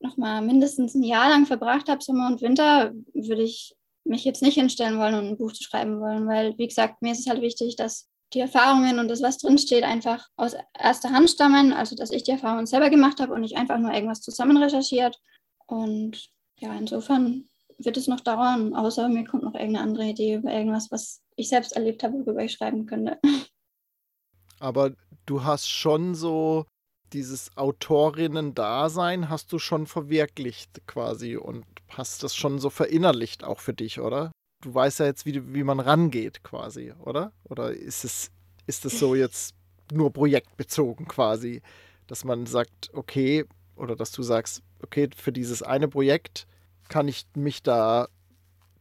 [0.00, 3.74] nochmal mindestens ein Jahr lang verbracht habe, Sommer und Winter, würde ich
[4.04, 7.12] mich jetzt nicht hinstellen wollen und ein Buch zu schreiben wollen, weil, wie gesagt, mir
[7.12, 11.30] ist es halt wichtig, dass die Erfahrungen und das, was drinsteht, einfach aus erster Hand
[11.30, 14.56] stammen, also dass ich die Erfahrungen selber gemacht habe und nicht einfach nur irgendwas zusammen
[14.56, 15.18] recherchiert.
[15.66, 16.28] Und
[16.58, 20.90] ja, insofern wird es noch dauern, außer mir kommt noch irgendeine andere Idee über irgendwas,
[20.90, 23.18] was ich selbst erlebt habe, worüber ich schreiben könnte.
[24.60, 24.92] Aber
[25.26, 26.66] du hast schon so
[27.12, 33.72] dieses Autorinnen-Dasein hast du schon verwirklicht quasi und hast das schon so verinnerlicht auch für
[33.72, 34.32] dich, oder?
[34.62, 37.32] Du weißt ja jetzt, wie, wie man rangeht quasi, oder?
[37.44, 38.30] Oder ist es,
[38.66, 39.54] ist es so jetzt
[39.92, 41.62] nur projektbezogen quasi,
[42.06, 43.44] dass man sagt, okay,
[43.76, 46.46] oder dass du sagst, okay, für dieses eine Projekt
[46.88, 48.08] kann ich mich da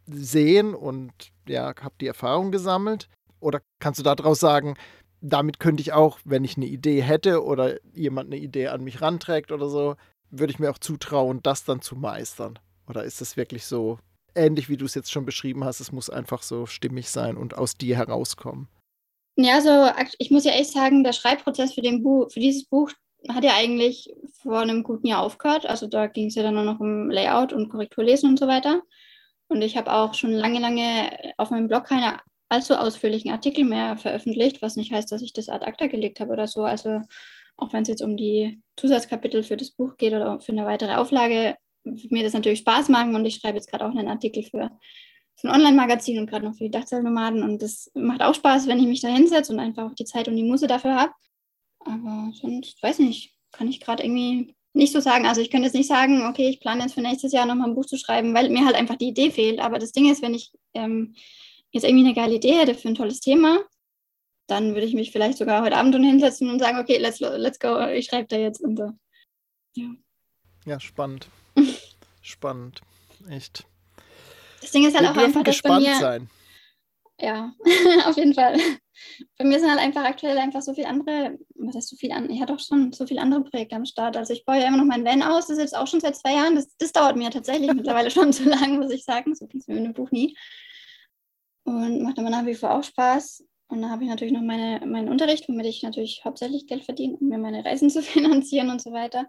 [0.08, 1.14] sehen und
[1.50, 3.10] ja, habe die Erfahrung gesammelt?
[3.40, 4.76] Oder kannst du daraus sagen,
[5.22, 9.02] damit könnte ich auch, wenn ich eine Idee hätte oder jemand eine Idee an mich
[9.02, 9.96] ranträgt oder so,
[10.30, 12.60] würde ich mir auch zutrauen, das dann zu meistern?
[12.88, 14.00] Oder ist es wirklich so
[14.36, 17.58] ähnlich, wie du es jetzt schon beschrieben hast, es muss einfach so stimmig sein und
[17.58, 18.68] aus dir herauskommen?
[19.36, 22.92] Ja, also ich muss ja echt sagen, der Schreibprozess für, den Buch, für dieses Buch
[23.30, 24.10] hat ja eigentlich
[24.42, 25.66] vor einem guten Jahr aufgehört.
[25.66, 28.82] Also da ging es ja dann nur noch um Layout und Korrekturlesen und so weiter.
[29.50, 32.20] Und ich habe auch schon lange, lange auf meinem Blog keine
[32.50, 36.32] allzu ausführlichen Artikel mehr veröffentlicht, was nicht heißt, dass ich das ad acta gelegt habe
[36.32, 36.64] oder so.
[36.64, 37.02] Also
[37.58, 40.96] auch wenn es jetzt um die Zusatzkapitel für das Buch geht oder für eine weitere
[40.96, 44.44] Auflage, wird mir das natürlich Spaß machen und ich schreibe jetzt gerade auch einen Artikel
[44.44, 44.70] für,
[45.36, 48.80] für ein Online-Magazin und gerade noch für die Dachzeltnomaden und das macht auch Spaß, wenn
[48.80, 51.14] ich mich da hinsetze und einfach auch die Zeit und die Muße dafür habe.
[51.80, 55.26] Aber sonst, weiß nicht, kann ich gerade irgendwie nicht so sagen.
[55.26, 57.76] Also ich könnte jetzt nicht sagen, okay, ich plane jetzt für nächstes Jahr nochmal ein
[57.76, 59.60] Buch zu schreiben, weil mir halt einfach die Idee fehlt.
[59.60, 61.16] Aber das Ding ist, wenn ich ähm,
[61.72, 63.60] jetzt irgendwie eine geile Idee hätte für ein tolles Thema,
[64.48, 67.86] dann würde ich mich vielleicht sogar heute Abend hinsetzen und sagen, okay, let's, let's go,
[67.88, 68.62] ich schreibe da jetzt.
[68.62, 68.80] Und,
[69.76, 69.90] ja.
[70.66, 71.28] ja, spannend.
[72.22, 72.82] spannend.
[73.30, 73.66] Echt.
[74.62, 76.30] Das Ding ist halt Wir auch einfach, dass gespannt bei mir, sein.
[77.20, 77.54] Ja,
[78.06, 78.58] auf jeden Fall.
[79.38, 82.30] Bei mir sind halt einfach aktuell einfach so viele andere, was heißt so viel an?
[82.30, 84.18] Ich hatte auch schon so viele andere Projekte am Start.
[84.18, 86.16] Also ich baue ja immer noch meinen Van aus, das ist jetzt auch schon seit
[86.16, 86.56] zwei Jahren.
[86.56, 89.34] Das, das dauert mir tatsächlich mittlerweile schon zu lang, muss ich sagen.
[89.36, 90.38] So ging es mir in dem Buch nie.
[91.64, 93.44] Und macht aber nach wie vor auch Spaß.
[93.70, 97.18] Und dann habe ich natürlich noch meine, meinen Unterricht, womit ich natürlich hauptsächlich Geld verdiene,
[97.18, 99.26] um mir meine Reisen zu finanzieren und so weiter.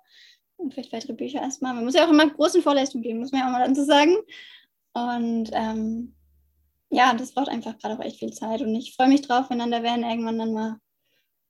[0.56, 1.74] Und vielleicht weitere Bücher erstmal.
[1.74, 4.14] Man muss ja auch immer großen Vorlesungen geben, muss man ja auch mal so sagen.
[4.92, 6.14] Und ähm,
[6.90, 8.62] ja, das braucht einfach gerade auch echt viel Zeit.
[8.62, 10.76] Und ich freue mich drauf, wenn dann der Van irgendwann dann mal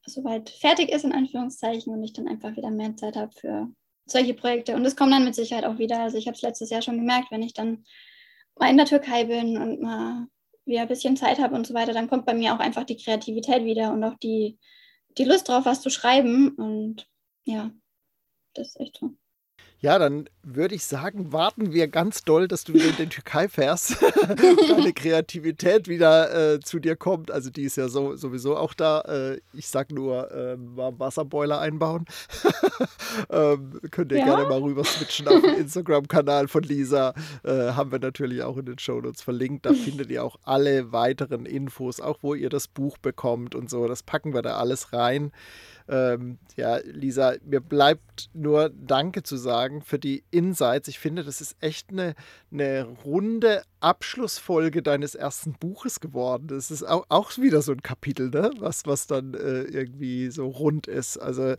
[0.04, 3.68] soweit fertig ist, in Anführungszeichen, und ich dann einfach wieder mehr Zeit habe für
[4.06, 4.74] solche Projekte.
[4.74, 6.00] Und es kommt dann mit Sicherheit auch wieder.
[6.00, 7.84] Also ich habe es letztes Jahr schon gemerkt, wenn ich dann
[8.56, 10.26] mal in der Türkei bin und mal
[10.64, 12.96] wieder ein bisschen Zeit habe und so weiter, dann kommt bei mir auch einfach die
[12.96, 14.58] Kreativität wieder und auch die,
[15.16, 16.50] die Lust drauf, was zu schreiben.
[16.50, 17.06] Und
[17.44, 17.70] ja,
[18.54, 19.14] das ist echt so.
[19.80, 23.48] Ja, dann würde ich sagen, warten wir ganz doll, dass du wieder in die Türkei
[23.48, 24.02] fährst,
[24.68, 27.30] deine Kreativität wieder äh, zu dir kommt.
[27.30, 29.02] Also die ist ja so, sowieso auch da.
[29.02, 32.06] Äh, ich sag nur, äh, Wasserboiler einbauen.
[33.30, 34.24] ähm, könnt ihr ja?
[34.24, 37.14] gerne mal rüber switchen auf den Instagram-Kanal von Lisa.
[37.44, 39.64] Äh, haben wir natürlich auch in den Shownotes verlinkt.
[39.64, 43.86] Da findet ihr auch alle weiteren Infos, auch wo ihr das Buch bekommt und so.
[43.86, 45.30] Das packen wir da alles rein.
[45.88, 50.88] Ähm, ja, Lisa, mir bleibt nur Danke zu sagen für die Insights.
[50.88, 52.14] Ich finde, das ist echt eine,
[52.52, 56.48] eine runde Abschlussfolge deines ersten Buches geworden.
[56.48, 58.50] Das ist auch, auch wieder so ein Kapitel, ne?
[58.58, 61.16] was, was dann äh, irgendwie so rund ist.
[61.16, 61.54] Also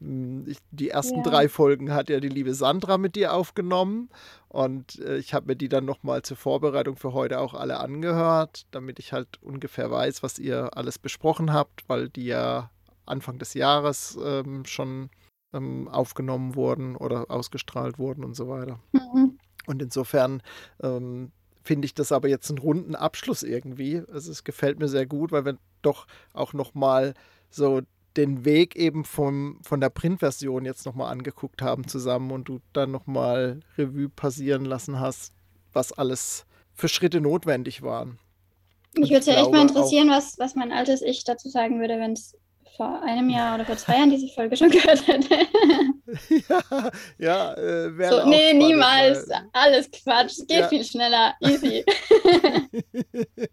[0.00, 1.22] hm, ich, die ersten ja.
[1.22, 4.08] drei Folgen hat ja die liebe Sandra mit dir aufgenommen
[4.48, 8.66] und äh, ich habe mir die dann nochmal zur Vorbereitung für heute auch alle angehört,
[8.70, 12.70] damit ich halt ungefähr weiß, was ihr alles besprochen habt, weil die ja
[13.06, 15.10] Anfang des Jahres ähm, schon
[15.52, 18.80] ähm, aufgenommen wurden oder ausgestrahlt wurden und so weiter.
[18.92, 19.38] Mhm.
[19.66, 20.42] Und insofern
[20.82, 21.32] ähm,
[21.62, 24.02] finde ich das aber jetzt einen runden Abschluss irgendwie.
[24.12, 27.14] Also es gefällt mir sehr gut, weil wir doch auch nochmal
[27.50, 27.82] so
[28.16, 32.90] den Weg eben vom, von der Printversion jetzt nochmal angeguckt haben zusammen und du dann
[32.90, 35.32] nochmal Revue passieren lassen hast,
[35.72, 38.18] was alles für Schritte notwendig waren.
[38.96, 41.98] Mich würde es ja echt mal interessieren, was, was mein altes Ich dazu sagen würde,
[41.98, 42.36] wenn es
[42.76, 45.36] vor einem Jahr oder vor zwei Jahren diese Folge schon gehört hätte.
[46.48, 49.28] ja, ja äh, wäre so, Nee, niemals.
[49.28, 50.38] Weil, Alles Quatsch.
[50.38, 50.68] Es geht ja.
[50.68, 51.34] viel schneller.
[51.40, 51.84] Easy.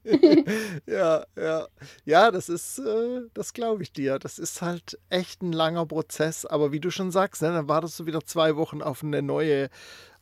[0.88, 1.68] ja, ja.
[2.06, 4.20] Ja, das ist, äh, das glaube ich dir.
[4.20, 6.46] Das ist halt echt ein langer Prozess.
[6.46, 9.70] Aber wie du schon sagst, ne, dann wartest du wieder zwei Wochen auf eine neue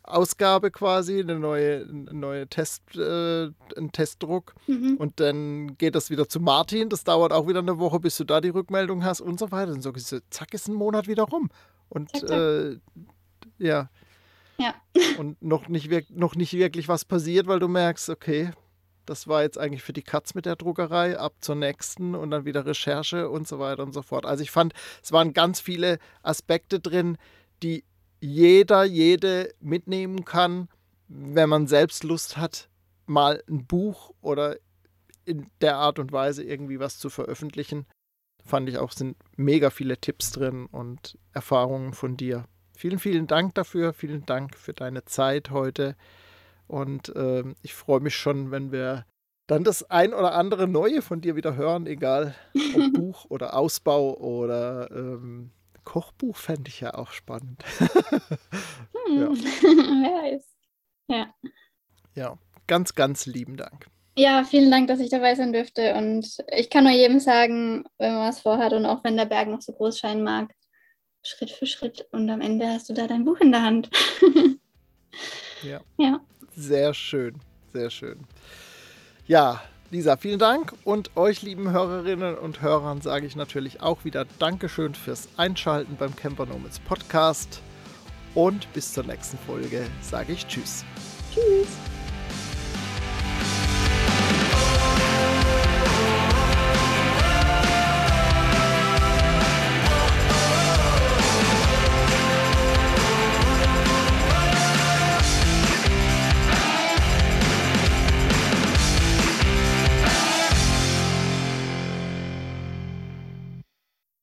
[0.10, 3.45] Ausgabe quasi, eine neue, eine neue Test, äh,
[3.78, 4.55] ein Testdruck.
[4.68, 4.97] Mhm.
[4.97, 6.89] Und dann geht das wieder zu Martin.
[6.89, 9.72] Das dauert auch wieder eine Woche, bis du da die Rückmeldung hast und so weiter.
[9.72, 9.91] Und so
[10.30, 11.49] zack, ist ein Monat wieder rum.
[11.89, 12.39] Und zack, zack.
[12.39, 12.80] Äh,
[13.57, 13.89] ja.
[14.57, 14.76] Ja.
[15.18, 18.51] Und noch nicht, noch nicht wirklich was passiert, weil du merkst, okay,
[19.05, 22.45] das war jetzt eigentlich für die Katz mit der Druckerei, ab zur nächsten und dann
[22.45, 24.26] wieder Recherche und so weiter und so fort.
[24.26, 27.18] Also ich fand, es waren ganz viele Aspekte drin,
[27.64, 27.84] die
[28.20, 30.67] jeder, jede mitnehmen kann,
[31.07, 32.70] wenn man selbst Lust hat,
[33.05, 34.57] mal ein Buch oder
[35.26, 37.86] in der Art und Weise irgendwie was zu veröffentlichen.
[38.43, 42.45] Fand ich auch, sind mega viele Tipps drin und Erfahrungen von dir.
[42.76, 43.93] Vielen, vielen Dank dafür.
[43.93, 45.95] Vielen Dank für deine Zeit heute.
[46.67, 49.05] Und äh, ich freue mich schon, wenn wir
[49.47, 52.36] dann das ein oder andere Neue von dir wieder hören, egal
[52.76, 55.51] ob Buch oder Ausbau oder ähm,
[55.90, 57.64] Kochbuch fände ich ja auch spannend.
[57.80, 59.30] hm, ja.
[59.32, 60.46] Wer weiß.
[61.08, 61.34] Ja.
[62.14, 62.38] Ja,
[62.68, 63.88] ganz, ganz lieben Dank.
[64.16, 65.96] Ja, vielen Dank, dass ich dabei sein dürfte.
[65.96, 69.48] Und ich kann nur jedem sagen, wenn man was vorhat und auch wenn der Berg
[69.48, 70.54] noch so groß scheinen mag,
[71.24, 73.90] Schritt für Schritt und am Ende hast du da dein Buch in der Hand.
[75.64, 75.82] ja.
[75.98, 76.20] ja.
[76.56, 77.40] Sehr schön,
[77.74, 78.28] sehr schön.
[79.26, 84.26] Ja, Lisa, vielen Dank und euch lieben Hörerinnen und Hörern sage ich natürlich auch wieder
[84.38, 87.60] Dankeschön fürs Einschalten beim Camper Nomads Podcast
[88.36, 90.86] und bis zur nächsten Folge sage ich Tschüss.
[91.34, 91.99] Tschüss.